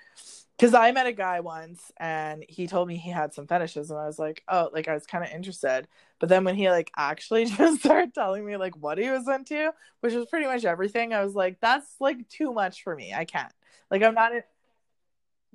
[0.57, 4.01] Because I met a guy once and he told me he had some fetishes, and
[4.01, 5.87] I was like, oh, like I was kind of interested.
[6.19, 9.73] But then when he like actually just started telling me like what he was into,
[10.01, 13.13] which was pretty much everything, I was like, that's like too much for me.
[13.13, 13.53] I can't.
[13.91, 14.33] Like I'm not.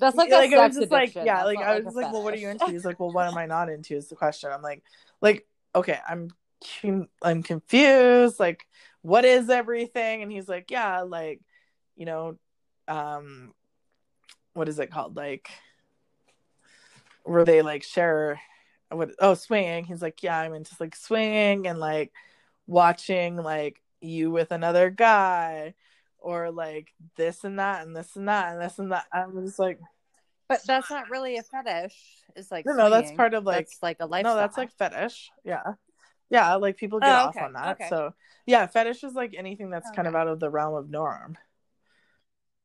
[0.01, 2.11] That's like, like a I was just like, yeah, That's like I was just like,
[2.11, 2.65] well, what are you into?
[2.71, 3.95] He's like, well, what am I not into?
[3.95, 4.49] Is the question.
[4.51, 4.83] I'm like,
[5.21, 6.29] like, okay, I'm,
[7.21, 8.39] I'm confused.
[8.39, 8.65] Like,
[9.03, 10.23] what is everything?
[10.23, 11.39] And he's like, yeah, like,
[11.95, 12.39] you know,
[12.87, 13.53] um,
[14.53, 15.15] what is it called?
[15.15, 15.51] Like,
[17.23, 18.41] where they like share
[18.89, 19.11] what?
[19.19, 19.85] Oh, swinging.
[19.85, 22.11] He's like, yeah, I'm into like swinging and like
[22.65, 25.75] watching like you with another guy.
[26.21, 29.05] Or like this and that and this and that and this and that.
[29.11, 29.79] I'm just like,
[30.47, 31.95] But that's not really a fetish.
[32.35, 34.35] It's like No, no, that's part of, like- that's like a lifestyle.
[34.35, 35.31] No, that's like fetish.
[35.43, 35.63] Yeah.
[36.29, 37.77] Yeah, like people get Oh, off on that.
[37.81, 37.89] okay.
[37.89, 38.13] So,
[38.45, 41.37] yeah, fetish is like anything that's kind of out of the realm of norm.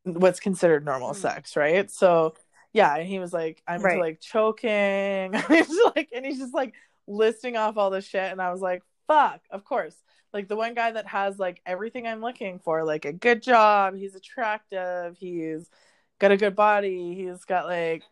[0.04, 1.20] What's considered normal Hmm.
[1.20, 1.90] sex, right?
[1.90, 2.34] So,
[2.72, 3.94] yeah, and he was like, I'm Right.
[3.94, 5.32] into like choking.
[5.96, 6.74] Like, and he's just like
[7.06, 8.30] listing off all this shit.
[8.30, 9.96] And I was like, fuck, of course.
[10.36, 13.96] Like the one guy that has like everything I'm looking for, like a good job,
[13.96, 15.70] he's attractive, he's
[16.18, 18.02] got a good body, he's got like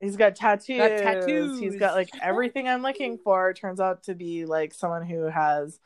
[0.00, 1.60] he's got tattoos, Got tattoos.
[1.60, 3.54] he's got like everything I'm looking for.
[3.54, 5.78] Turns out to be like someone who has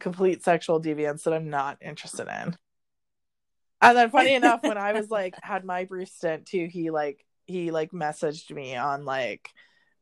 [0.00, 2.56] complete sexual deviance that I'm not interested in.
[3.82, 7.22] And then funny enough, when I was like had my brief stint too, he like
[7.46, 9.50] he like messaged me on like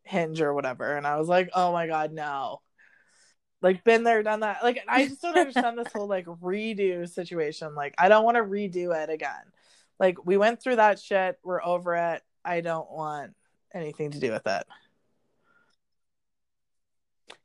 [0.05, 2.61] Hinge or whatever, and I was like, oh my god, no.
[3.65, 4.62] Like been there, done that.
[4.62, 7.75] Like I just don't understand this whole like redo situation.
[7.75, 9.33] Like I don't want to redo it again.
[9.99, 11.39] Like we went through that shit.
[11.43, 12.23] We're over it.
[12.45, 13.33] I don't want
[13.73, 14.65] anything to do with it.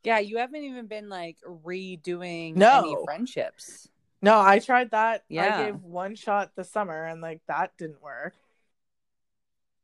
[0.03, 2.80] Yeah, you haven't even been like redoing No.
[2.80, 3.88] any friendships.
[4.22, 5.24] No, I tried that.
[5.30, 5.57] Yeah.
[5.57, 8.34] I gave one shot this summer and like that didn't work.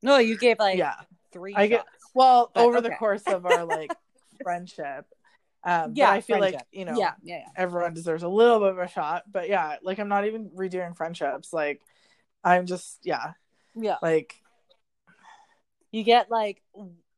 [0.03, 0.95] No, you gave like yeah.
[1.31, 3.93] three I get- Well, But, over the course of our like
[4.43, 5.05] friendship.
[5.65, 7.45] Um yeah, but I feel like, you know, yeah, yeah, yeah.
[7.57, 9.23] everyone deserves a little bit of a shot.
[9.31, 11.51] But yeah, like I'm not even redoing friendships.
[11.51, 11.81] Like
[12.43, 13.33] I'm just yeah,
[13.75, 13.97] Yeah.
[14.01, 14.35] like
[15.91, 16.61] You get like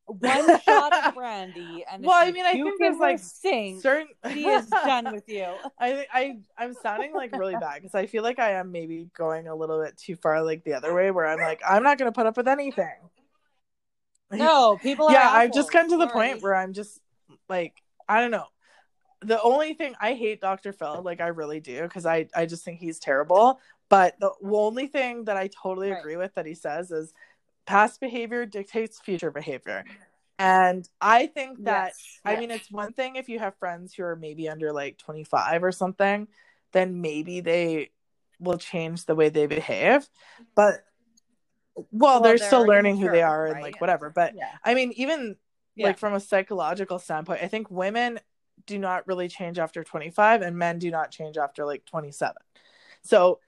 [0.05, 3.81] one shot of brandy, and Well, I mean, I think there's, like, sing.
[3.81, 5.45] certain He is done with you.
[5.79, 9.47] I I I'm sounding like really bad because I feel like I am maybe going
[9.47, 12.11] a little bit too far like the other way where I'm like I'm not gonna
[12.11, 12.95] put up with anything.
[14.31, 15.07] No, people.
[15.07, 16.29] Are yeah, I've just gotten to the Sorry.
[16.29, 16.99] point where I'm just
[17.49, 17.73] like
[18.07, 18.45] I don't know.
[19.21, 20.71] The only thing I hate Dr.
[20.73, 23.59] Phil, like I really do, because I I just think he's terrible.
[23.89, 25.99] But the only thing that I totally Right.
[25.99, 27.13] agree with that he says is
[27.65, 29.85] past behavior dictates future behavior.
[30.39, 32.39] And I think that Yes, I yes.
[32.39, 35.71] mean it's one thing if you have friends who are maybe under like 25 or
[35.71, 36.27] something,
[36.73, 37.89] then maybe they
[38.39, 40.07] will change the way they behave.
[40.55, 40.83] But
[41.75, 44.09] well, Well, they're, still they're learning who they are and like whatever.
[44.09, 44.51] But Yeah.
[44.63, 45.37] I mean, even
[45.77, 45.87] Yeah.
[45.87, 48.19] like from a psychological standpoint, I think women
[48.65, 52.35] do not really change after 25 and men do not change after like 27.
[53.03, 53.39] So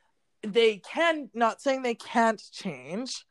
[0.43, 3.25] they can not saying they can't change,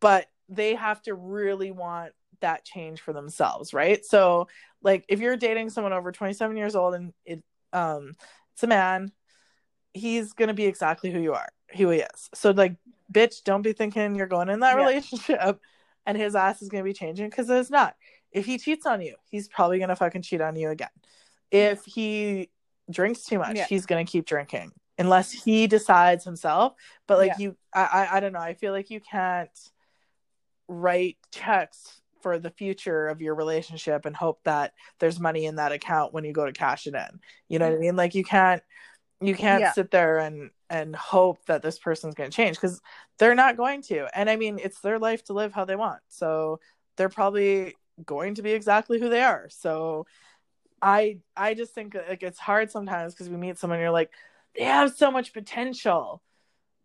[0.00, 4.04] but they have to really want that change for themselves, right?
[4.04, 4.48] So
[4.82, 8.12] like if you're dating someone over 27 years old and it um
[8.52, 9.12] it's a man,
[9.94, 12.30] he's going to be exactly who you are, who he is.
[12.34, 12.76] So like
[13.10, 14.86] bitch, don't be thinking you're going in that Yeah.
[14.86, 15.60] relationship
[16.04, 17.94] and his ass is going to be changing cuz it's not.
[18.32, 20.88] If he cheats on you, he's probably going to fucking cheat on you again.
[21.50, 22.50] If he
[22.90, 23.66] drinks too much, Yeah.
[23.66, 26.74] he's going to keep drinking unless he decides himself.
[27.06, 27.38] But like Yeah.
[27.38, 29.50] you I, I I don't know, I feel like you can't
[30.68, 35.72] write checks for the future of your relationship and hope that there's money in that
[35.72, 37.20] account when you go to cash it in.
[37.48, 37.80] You know what I mm-hmm.
[37.82, 37.96] mean?
[37.96, 38.62] Like you can't
[39.20, 39.72] you can't Yeah.
[39.72, 42.80] sit there and and hope that this person's going to change cuz
[43.18, 44.08] they're not going to.
[44.16, 46.00] And I mean, it's their life to live how they want.
[46.08, 46.60] So
[46.96, 49.48] they're probably going to be exactly who they are.
[49.50, 50.06] So
[50.80, 54.10] I I just think like it's hard sometimes because we meet someone and you're like
[54.56, 56.22] they have so much potential.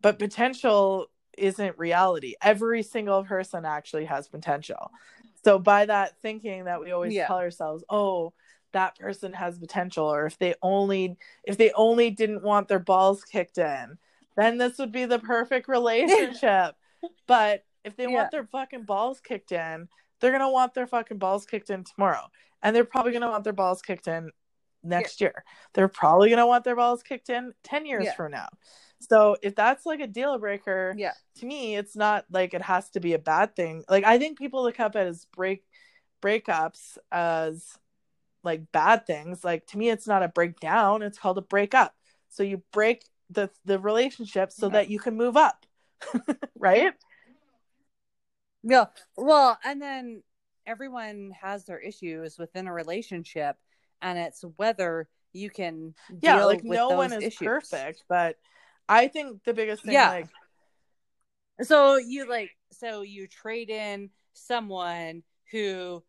[0.01, 2.36] But potential isn't reality.
[2.41, 4.91] Every single person actually has potential.
[5.43, 7.28] So by that thinking that we always Yeah.
[7.28, 8.34] tell ourselves, "Oh,
[8.74, 13.24] that person has potential," or if they only if they only didn't want their balls
[13.24, 13.97] kicked in,
[14.36, 16.76] then this would be the perfect relationship.
[17.28, 18.14] but if they Yeah.
[18.16, 19.88] want their fucking balls kicked in,
[20.20, 22.28] they're gonna want their fucking balls kicked in tomorrow,
[22.63, 24.32] and they're probably gonna want their balls kicked in
[24.84, 25.43] next year.
[25.74, 28.13] They're probably gonna want their balls kicked in ten years Yeah.
[28.13, 28.47] from now.
[28.99, 31.13] So if that's like a deal breaker, Yeah.
[31.36, 34.39] to me it's not like it has to be a bad thing like i think
[34.39, 35.63] people look up as break
[36.22, 37.78] breakups as
[38.43, 41.93] like bad things like to me it's not a breakdown it's called a breakup
[42.30, 44.72] so you break the the relationship so Yeah.
[44.74, 45.65] that you can move up
[46.57, 46.93] right
[48.64, 48.86] Yeah.
[49.16, 50.24] Well, and then
[50.66, 53.58] everyone has their issues within a relationship,
[54.01, 57.38] and it's whether you can yeah like no one is issues.
[57.43, 58.38] perfect but
[58.89, 60.10] i think the biggest thing Yeah.
[60.10, 60.28] like
[61.62, 66.03] So you like so you trade in someone who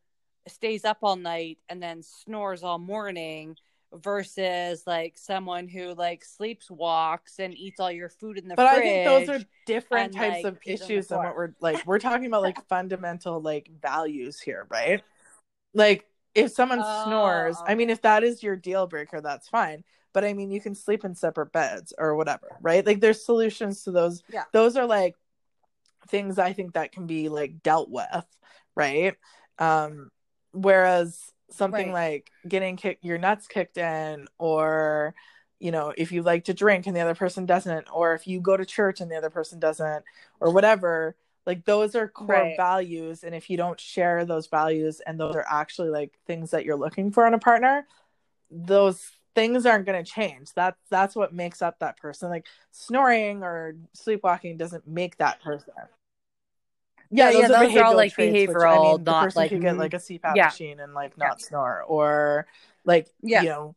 [0.46, 3.57] stays up all night and then snores all morning
[3.95, 8.68] versus like someone who like sleeps walks and eats all your food in the but
[8.68, 9.05] fridge.
[9.07, 11.18] But I think those are different and, types like, of pees on the issues than
[11.18, 15.03] what we're like we're talking about like fundamental like values here right?
[15.74, 19.84] Like if someone Oh, snores i mean if that is your deal breaker that's fine.
[20.12, 22.84] But i mean you can sleep in separate beds or whatever right?
[22.84, 24.22] Like there's solutions to those.
[24.32, 24.45] Yeah.
[24.53, 25.14] those are like
[26.09, 28.26] things i think that can be like dealt with
[28.74, 29.14] right?
[29.59, 30.11] Um
[30.53, 32.12] whereas something Right.
[32.14, 35.14] like getting kicked your nuts kicked in or
[35.59, 38.40] you know if you like to drink and the other person doesn't or if you
[38.40, 40.05] go to church and the other person doesn't
[40.40, 42.57] or whatever like those are core Right.
[42.57, 46.64] values and if you don't share those values and those are actually like things that
[46.64, 47.86] you're looking for in a partner
[48.51, 53.42] those things aren't going to change that's that's what makes up that person like snoring
[53.42, 55.72] or sleepwalking doesn't make that person
[57.11, 59.94] Yeah, yeah, those are all, like, which, behavioral, the not, person like, could get like
[59.94, 60.46] a CPAP yeah.
[60.46, 62.46] machine and like not snore or
[62.84, 63.42] like Yeah.
[63.42, 63.76] you know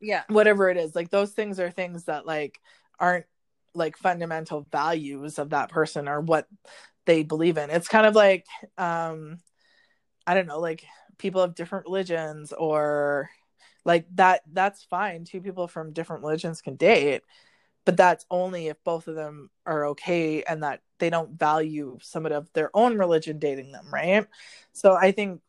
[0.00, 0.22] yeah.
[0.28, 2.60] whatever it is like those things are things that like
[2.98, 3.26] aren't
[3.74, 6.46] like fundamental values of that person or what
[7.04, 8.46] they believe in it's kind of like
[8.76, 9.38] um
[10.26, 10.84] i don't know like
[11.16, 13.28] people of different religions or
[13.84, 17.22] like that that's fine two people from different religions can date
[17.88, 22.32] but that's only if both of them are okay and that they don't value someone
[22.32, 24.26] of their own religion dating them right?
[24.72, 25.40] So i think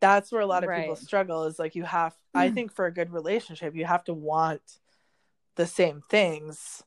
[0.00, 2.54] that's where a lot of people struggle is like you have i mm.
[2.54, 4.80] think for a good relationship you have to want
[5.54, 6.82] the same things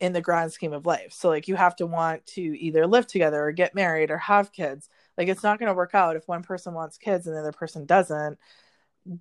[0.00, 1.12] in the grand scheme of life.
[1.12, 4.50] So like you have to want to either live together or get married or have
[4.50, 4.88] kids.
[5.16, 7.52] Like it's not going to work out if one person wants kids and the other
[7.52, 8.36] person doesn't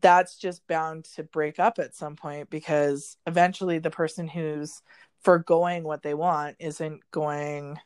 [0.01, 4.82] that's just bound to break up at some point because eventually the person who's
[5.23, 7.77] foregoing what they want isn't going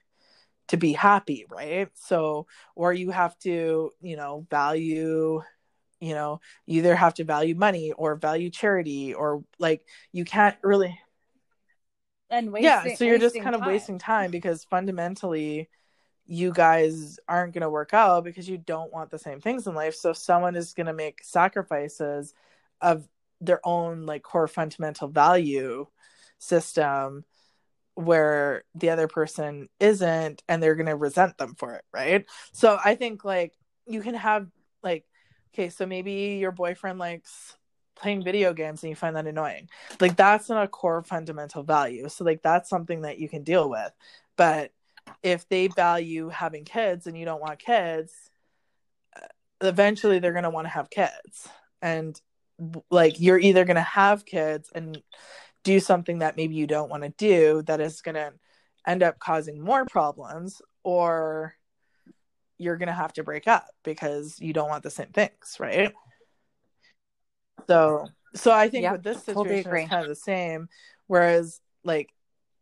[0.68, 5.42] to be happy right so or you have to you know value
[6.02, 9.84] you know you either have to value money or value charity or like
[10.14, 11.00] you can't really
[12.30, 13.70] And wasting, yeah so you're just kind of time.
[13.70, 15.70] wasting time because fundamentally
[16.28, 19.76] you guys aren't going to work out because you don't want the same things in
[19.76, 19.96] life.
[19.96, 22.34] So someone is going to make sacrifices
[22.82, 23.08] of
[23.42, 25.88] their own like core fundamental value
[26.40, 27.26] system
[27.94, 32.26] where the other person isn't and they're going to resent them for it right?
[32.52, 33.54] So i think like
[33.88, 34.48] you can have
[34.84, 35.06] like
[35.54, 37.56] okay so maybe your boyfriend likes
[37.96, 39.70] playing video games and you find that annoying.
[40.00, 42.10] Like that's not a core fundamental value.
[42.10, 43.92] So like that's something that you can deal with.
[44.36, 44.72] But
[45.24, 48.14] if they value having kids and you don't want kids
[49.16, 49.28] uh,
[49.62, 51.48] eventually they're going to want to have kids
[51.82, 52.20] and
[52.90, 55.02] like you're either going to have kids and
[55.64, 58.32] do something that maybe you don't want to do that is going to
[58.88, 61.56] end up causing more problems or
[62.58, 65.94] you're going to have to break up because you don't want the same things right
[67.68, 69.82] so so i think Yep, with this situation agree.
[69.82, 70.70] it's kind of the same
[71.08, 72.10] whereas like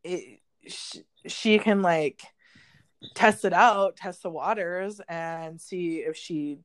[0.03, 0.39] it,
[1.27, 2.21] she can like
[3.15, 6.57] test it out test the waters and see if she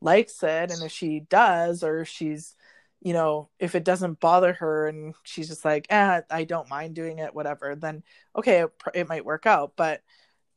[0.00, 2.54] likes it and if she does or if she's
[3.00, 6.94] you know if it doesn't bother her and she's just like eh i don't mind
[6.94, 8.02] doing it whatever then
[8.36, 9.72] okay it, it might work out.
[9.76, 10.02] But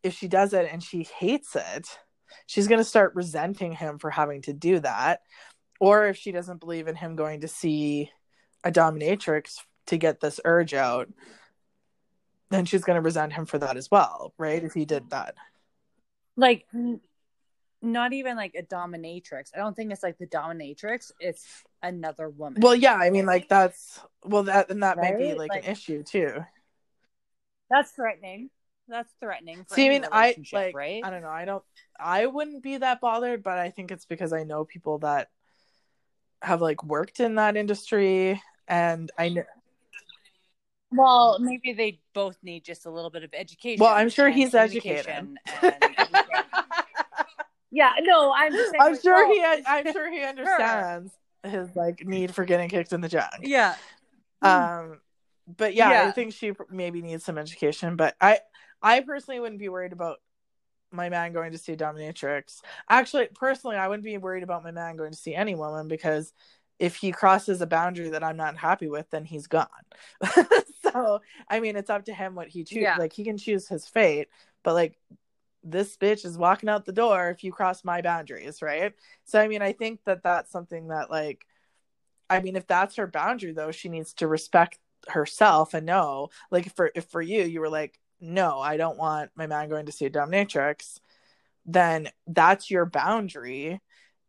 [0.04, 1.88] if she does it and she hates it
[2.46, 5.22] she's going to start resenting him for having to do that.
[5.80, 8.12] Or if she doesn't believe in him going to see
[8.64, 11.10] a dominatrix to get this urge out
[12.54, 15.36] then she's going to resent him for that as well right if he did that
[16.36, 17.02] like n-
[17.82, 19.50] not even like a dominatrix.
[19.54, 21.12] I don't think it's like the dominatrix.
[21.20, 21.46] It's
[21.82, 22.62] another woman.
[22.62, 25.72] well yeah i mean like that's well that and that might be like, Like- an
[25.72, 26.46] issue too
[27.70, 28.50] that's threatening.
[28.88, 29.66] That's threatening.
[29.68, 31.02] For See, I mean, I like, right?
[31.04, 31.30] I don't know.
[31.30, 31.64] I don't,
[32.00, 35.30] I wouldn't be that bothered, but I think it's because I know people that
[36.42, 39.44] have like worked in that industry, and I know.
[40.96, 43.84] Well, maybe they both need just a little bit of education.
[43.84, 45.76] Well, I'm sure he's communication educated.
[45.82, 46.26] and everything.
[47.72, 48.82] yeah, no, I'm just saying.
[48.82, 51.12] I'm sure well, he, I'm sure he understands
[51.44, 53.32] his like need for getting kicked in the junk.
[53.42, 53.76] Yeah.
[54.42, 55.00] Um,
[55.48, 57.96] but yeah, I think she maybe needs some education.
[57.96, 58.40] But I,
[58.82, 60.20] I personally wouldn't be worried about
[60.92, 62.62] my man going to see a dominatrix.
[62.90, 66.34] Actually, personally, I wouldn't be worried about my man going to see any woman because
[66.80, 69.68] if he crosses a boundary that I'm not happy with, then he's gone.
[70.94, 72.84] so I mean, it's up to him what he chooses.
[72.84, 72.98] Yeah.
[72.98, 74.28] Like he can choose his fate,
[74.64, 74.98] but like
[75.64, 78.94] this bitch is walking out the door if you cross my boundaries, right?
[79.26, 81.46] So I mean, I think that that's something that like
[82.30, 86.30] I mean, if that's her boundary though, she needs to respect herself and know.
[86.52, 89.70] Like if for if for you, you were like, no, I don't want my man
[89.70, 91.00] going to see a dominatrix,
[91.66, 93.82] then that's your boundary,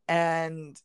[0.08, 0.80] and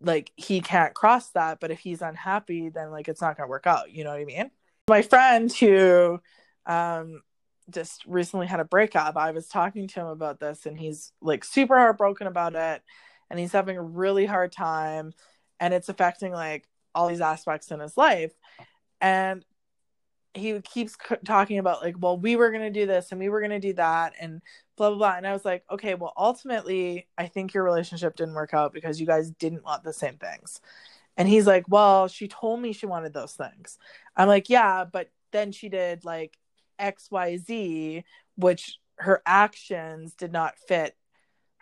[0.00, 1.60] like he can't cross that.
[1.60, 3.92] But if he's unhappy, then like it's not gonna work out.
[3.92, 4.50] You know what I mean?
[4.88, 6.20] My friend who
[6.66, 7.22] um
[7.68, 11.44] just recently had a breakup, I was talking to him about this, and he's like
[11.44, 12.82] super heartbroken about it,
[13.30, 15.12] and he's having a really hard time
[15.60, 18.32] and it's affecting like all these aspects in his life
[19.00, 19.44] and
[20.36, 23.28] he keeps c- talking about like well we were going to do this and we
[23.28, 24.42] were going to do that and
[24.76, 28.34] blah blah blah and i was like okay well ultimately i think your relationship didn't
[28.34, 30.60] work out because you guys didn't want the same things
[31.16, 33.78] and he's like well she told me she wanted those things
[34.16, 36.38] i'm like yeah but then she did like
[36.80, 38.04] xyz
[38.36, 40.94] which her actions did not fit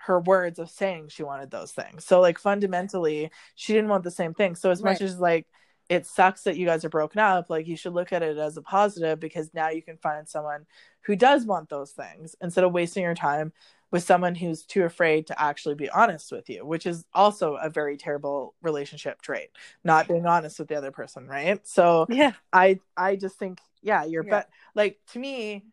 [0.06, 2.04] her words of saying she wanted those things.
[2.04, 4.54] So like fundamentally, she didn't want the same thing.
[4.54, 5.46] So as much as like
[5.88, 8.56] it sucks that you guys are broken up, like you should look at it as
[8.56, 10.66] a positive because now you can find someone
[11.02, 13.52] who does want those things instead of wasting your time
[13.90, 17.70] with someone who's too afraid to actually be honest with you, which is also a
[17.70, 19.50] very terrible relationship trait,
[19.84, 21.64] not being honest with the other person, right?
[21.66, 22.32] So Yeah.
[22.52, 24.30] I I just think yeah, you're Yeah.
[24.30, 25.64] bet like to me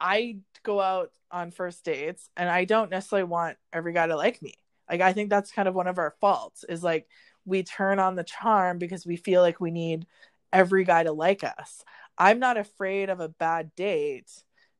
[0.00, 4.42] I go out on first dates and I don't necessarily want every guy to like
[4.42, 4.54] me.
[4.90, 7.06] Like I think that's kind of one of our faults is like
[7.44, 10.06] we turn on the charm because we feel like we need
[10.52, 11.84] every guy to like us.
[12.18, 14.30] I'm not afraid of a bad date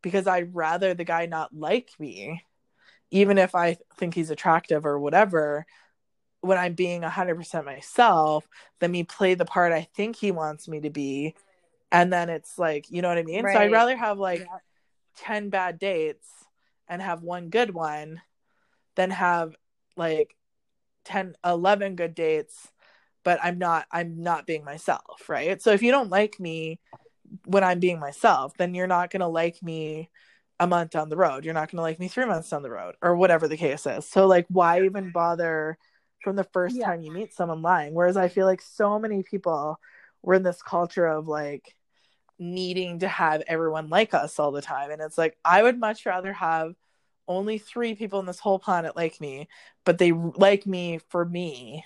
[0.02, 2.44] because I'd rather the guy not like me
[3.10, 5.66] even if I think he's attractive or whatever
[6.40, 8.48] when I'm being 100% myself
[8.80, 11.34] than me play the part I think he wants me to be
[11.92, 13.42] and then it's like, you know what I mean?
[13.42, 14.58] So I'd rather have like Yeah.
[15.18, 16.26] 10 bad dates
[16.88, 18.22] and have one good one
[18.96, 19.54] than have
[19.96, 20.34] like
[21.05, 22.70] 10 11 good dates
[23.24, 26.78] but i'm not i'm not being myself right so if you don't like me
[27.44, 30.11] when i'm being myself then you're not going to like me
[30.61, 32.70] a month down the road you're not going to like me three months down the
[32.70, 35.76] road or whatever the case is so like why even bother
[36.22, 36.86] from the first Yeah.
[36.86, 39.78] time you meet someone lying whereas i feel like so many people
[40.22, 41.74] were in this culture of like
[42.38, 44.90] needing to have everyone like us all the time.
[44.90, 46.74] And it's like, I would much rather have
[47.28, 49.48] only three people on this whole planet like me,
[49.84, 51.84] but they like me for me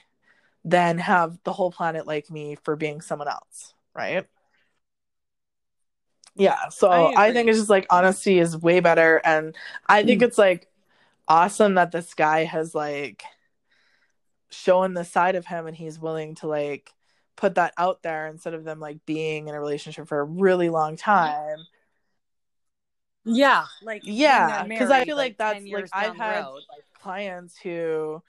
[0.64, 3.74] than have the whole planet like me for being someone else.
[3.94, 4.26] Right.
[6.34, 6.68] Yeah.
[6.70, 9.20] So I I, think it's just like honesty is way better.
[9.24, 9.54] And
[9.86, 10.26] I think mm.
[10.26, 10.68] it's like,
[11.28, 13.24] awesome that this guy has like
[14.50, 16.92] shown the side of him and he's willing to like
[17.36, 20.68] put that out there instead of them like being in a relationship for a really
[20.68, 21.00] long mm.
[21.00, 21.58] time.
[23.28, 27.58] Yeah, like Yeah, because I feel like, 10 that's like I've had road, like, clients
[27.58, 28.22] who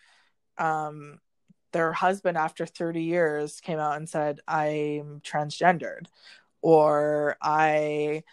[0.57, 1.19] um
[1.73, 6.07] their husband after 30 years came out and said i'm transgendered
[6.61, 8.23] or i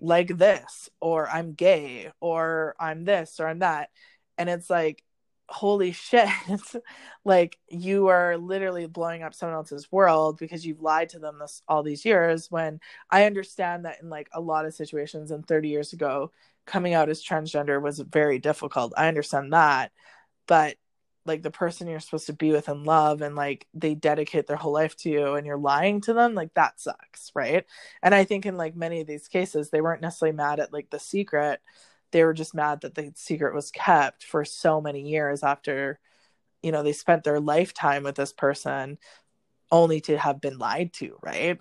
[0.00, 3.90] like this or i'm gay or i'm this or i'm that
[4.38, 5.02] and it's like
[5.48, 6.28] holy shit.
[7.26, 11.62] Like you are literally blowing up someone else's world because you've lied to them this
[11.66, 12.80] all these years when
[13.10, 16.30] i understand that in like a lot of situations and 30 years ago
[16.66, 18.92] coming out as transgender was very difficult.
[18.96, 19.92] I understand that.
[20.46, 20.76] But
[21.26, 24.58] like the person you're supposed to be with and love and like they dedicate their
[24.58, 27.64] whole life to you and you're lying to them like that sucks right?
[28.02, 30.90] And i think in like many of these cases they weren't necessarily mad at like
[30.90, 31.60] the secret
[32.14, 35.98] they were just mad that the secret was kept for so many years after
[36.62, 38.96] you know they spent their lifetime with this person
[39.72, 41.58] only to have been lied to right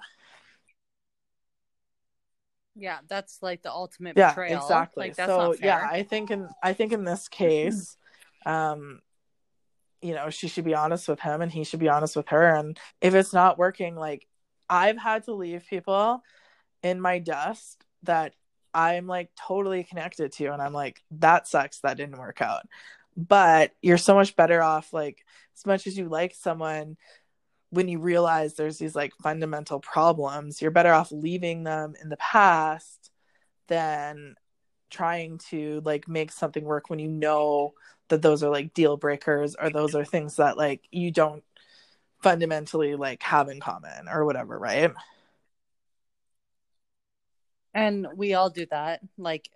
[2.75, 4.61] yeah, that's like the ultimate yeah betrayal.
[4.61, 5.69] exactly Like that's so not fair.
[5.69, 7.97] yeah i think in i think in this case
[8.45, 9.01] um
[10.03, 12.55] you know she should be honest with him and he should be honest with her
[12.55, 14.27] and if it's not working like
[14.69, 16.21] i've had to leave people
[16.83, 18.33] in my dust that
[18.73, 22.67] i'm like totally connected to and i'm like that sucks that didn't work out.
[23.15, 25.23] But you're so much better off like
[25.55, 26.97] as much as you like someone
[27.69, 32.17] when you realize there's these like fundamental problems you're better off leaving them in the
[32.17, 33.11] past
[33.67, 34.35] than
[34.89, 37.73] trying to like make something work when you know
[38.09, 41.43] that those are like deal breakers or those are things that like you don't
[42.21, 44.91] fundamentally like have in common or whatever right
[47.73, 49.01] and we all do that.
[49.17, 49.49] Like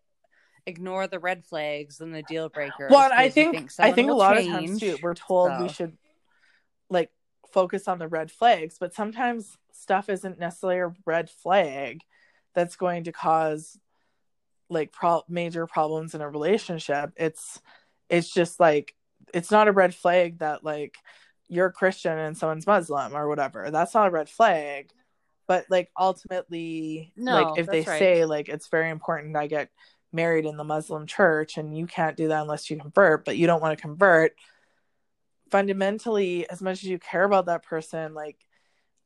[0.68, 2.91] ignore the red flags and the deal breakers.
[2.91, 5.97] well i you think, i think a lot of times too we're told we should
[6.89, 7.09] like
[7.53, 12.01] focus on the red flags but sometimes stuff isn't necessarily a red flag
[12.53, 13.80] that's going to cause
[14.70, 17.61] like pro- major problems in a relationship it's
[18.09, 18.93] it's just like
[19.34, 20.97] it's not a red flag that like
[21.47, 24.91] you're christian and someone's muslim or whatever that's not a red flag
[25.48, 28.00] but like ultimately No, like if they right.
[28.00, 29.70] say like it's very important i get
[30.14, 33.48] married in the muslim church and you can't do that unless you convert but you
[33.48, 34.34] don't want to convert
[35.50, 38.38] fundamentally as much as you care about that person like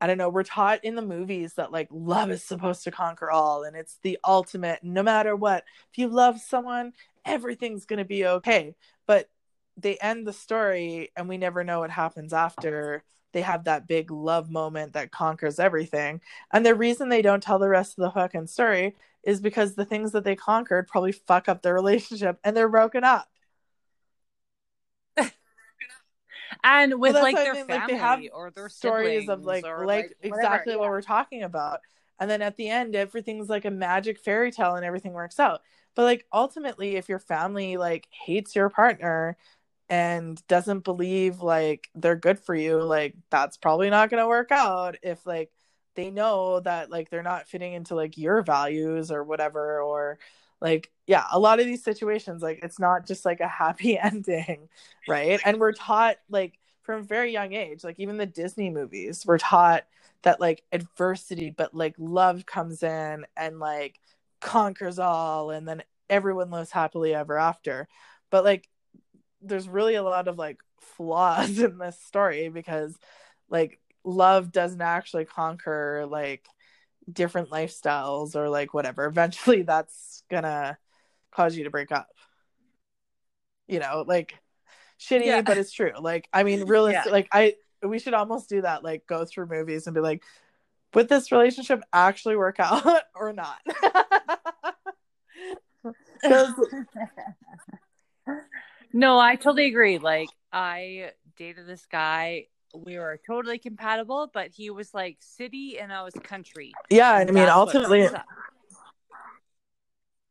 [0.00, 3.30] i don't know we're taught in the movies that like love is supposed to conquer
[3.30, 6.92] all and it's the ultimate no matter what if you love someone
[7.24, 8.74] everything's going to be okay
[9.06, 9.28] but
[9.76, 14.10] they end the story and we never know what happens after they have that big
[14.10, 16.20] love moment that conquers everything.
[16.52, 19.84] And the reason they don't tell the rest of the fucking story is because the
[19.84, 23.28] things that they conquered probably fuck up their relationship and they're broken up.
[26.64, 29.28] And with Well, like what I their mean, family like, they have or their stories
[29.28, 30.22] of like or, like, whatever.
[30.22, 31.80] exactly what we're talking about.
[32.20, 35.62] And then at the end everything's like a magic fairy tale and everything works out.
[35.94, 39.36] But like ultimately if your family like hates your partner
[39.92, 44.50] and doesn't believe like they're good for you like that's probably not going to work
[44.50, 45.50] out if like
[45.96, 50.18] they know that like they're not fitting into like your values or whatever or
[50.62, 54.66] like yeah a lot of these situations like it's not just like a happy ending
[55.06, 55.38] right?
[55.44, 59.36] And we're taught like from a very young age like even the disney movies we're
[59.36, 59.84] taught
[60.22, 64.00] that like adversity but like love comes in and like
[64.40, 67.88] conquers all and then everyone lives happily ever after.
[68.30, 68.68] But like
[69.42, 72.96] there's really a lot of like flaws in this story because
[73.48, 76.46] like love doesn't actually conquer like
[77.12, 80.78] different lifestyles or like whatever eventually that's gonna
[81.30, 82.08] cause you to break up
[83.68, 84.34] you know like
[85.00, 85.42] shitty Yeah.
[85.42, 87.04] but it's true like i mean really Yeah.
[87.10, 90.22] like i we should almost do that like go through movies and be like
[90.94, 93.58] would this relationship actually work out or not
[98.92, 99.98] no, I totally agree.
[99.98, 102.46] Like I dated this guy.
[102.74, 106.72] We were totally compatible, but he was like city and I was country.
[106.88, 108.08] yeah i mean ultimately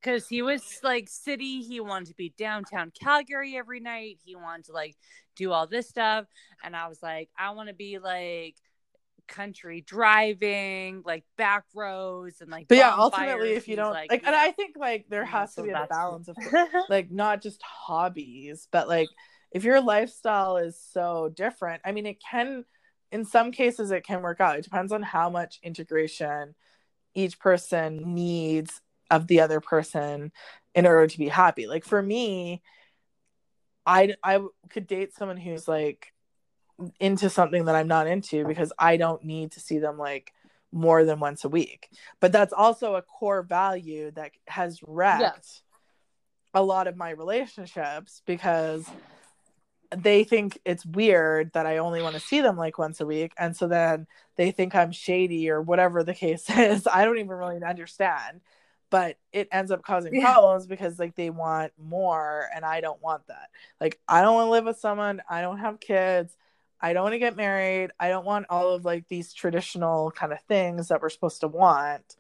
[0.02, 4.66] because he was like city he wanted to be downtown calgary every night he wanted
[4.66, 4.96] to like
[5.36, 6.26] do all this stuff
[6.64, 8.56] and i was like i want to be like
[9.32, 14.24] country driving like back roads and like but yeah ultimately if you don't like, like,
[14.26, 16.38] and i think like there Yeah, has so to be a balance of
[16.90, 19.08] like not just hobbies but like
[19.52, 22.66] if your lifestyle is so different i mean it can
[23.12, 24.58] in some cases it can work out.
[24.58, 26.56] It depends on how much integration
[27.14, 30.32] each person needs of the other person
[30.74, 31.68] in order to be happy.
[31.68, 32.62] Like for me
[33.86, 36.11] I I could date someone who's like
[37.00, 40.34] into something that I'm not into because I don't need to see them like
[40.72, 41.90] more than once a week.
[42.20, 45.32] But that's also a core value that has wrecked Yeah.
[46.54, 48.88] a lot of my relationships because
[49.96, 53.34] they think it's weird that I only want to see them like once a week.
[53.38, 54.08] And so then
[54.38, 56.88] they think I'm shady or whatever the case is.
[56.88, 58.42] I don't even really understand.
[58.90, 60.22] But it ends up causing Yeah.
[60.34, 63.50] problems because like they want more and I don't want that.
[63.82, 66.36] Like I don't want to live with someone, I don't have kids,
[66.82, 70.34] I don't want to get married, I don't want all of like these traditional kind
[70.34, 72.16] of things that we're supposed to want.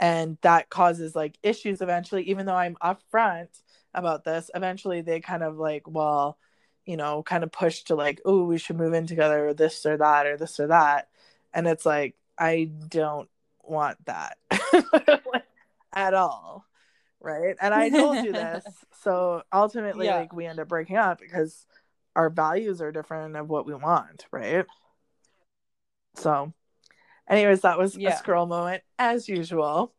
[0.00, 3.48] And that causes like issues eventually, even though I'm upfront
[3.94, 6.38] about this, eventually they kind of like, well,
[6.86, 9.86] you know, kind of push to like, oh, we should move in together, or this
[9.86, 11.08] or that, or this or that.
[11.54, 13.28] And it's like, I don't
[13.62, 14.38] want that
[15.92, 16.64] at all.
[17.20, 17.54] Right.
[17.60, 18.64] And I told you this.
[19.02, 20.16] So ultimately, Yeah.
[20.16, 21.66] like, we end up breaking up because
[22.14, 24.26] our values are different of what we want.
[24.30, 24.66] Right.
[26.16, 26.52] So,
[27.28, 28.14] anyways, that was Yeah.
[28.14, 29.94] a scroll moment as usual.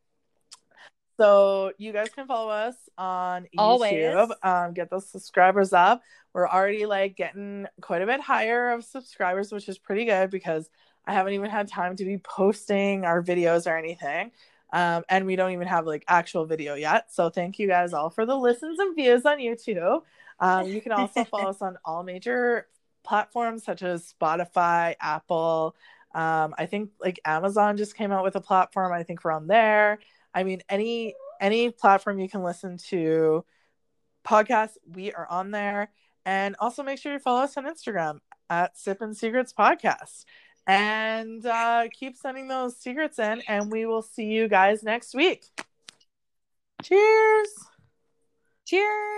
[1.18, 3.94] So you guys can follow us on Always.
[3.94, 4.32] YouTube.
[4.44, 6.02] Um, get those subscribers up.
[6.34, 10.70] We're already like getting quite a bit higher of subscribers, which is pretty good because
[11.06, 14.32] I haven't even had time to be posting our videos or anything.
[14.72, 17.14] Um, and we don't even have like actual video yet.
[17.14, 20.02] So thank you guys all for the listens and views on YouTube.
[20.44, 22.68] Um, you can also follow us on all major
[23.04, 25.76] platforms such as Spotify, Apple.
[26.14, 28.92] Um, I think like Amazon just came out with a platform.
[28.92, 30.00] I think we're on there.
[30.34, 33.46] I mean, any any platform you can listen to
[34.26, 35.92] podcasts, we are on there.
[36.26, 38.20] And also make sure you follow us on Instagram
[38.50, 40.26] at Sippin Secrets Podcast.
[40.68, 45.46] And uh, keep sending those secrets in, and we will see you guys next week.
[46.82, 47.50] Cheers.
[48.66, 49.14] Cheers.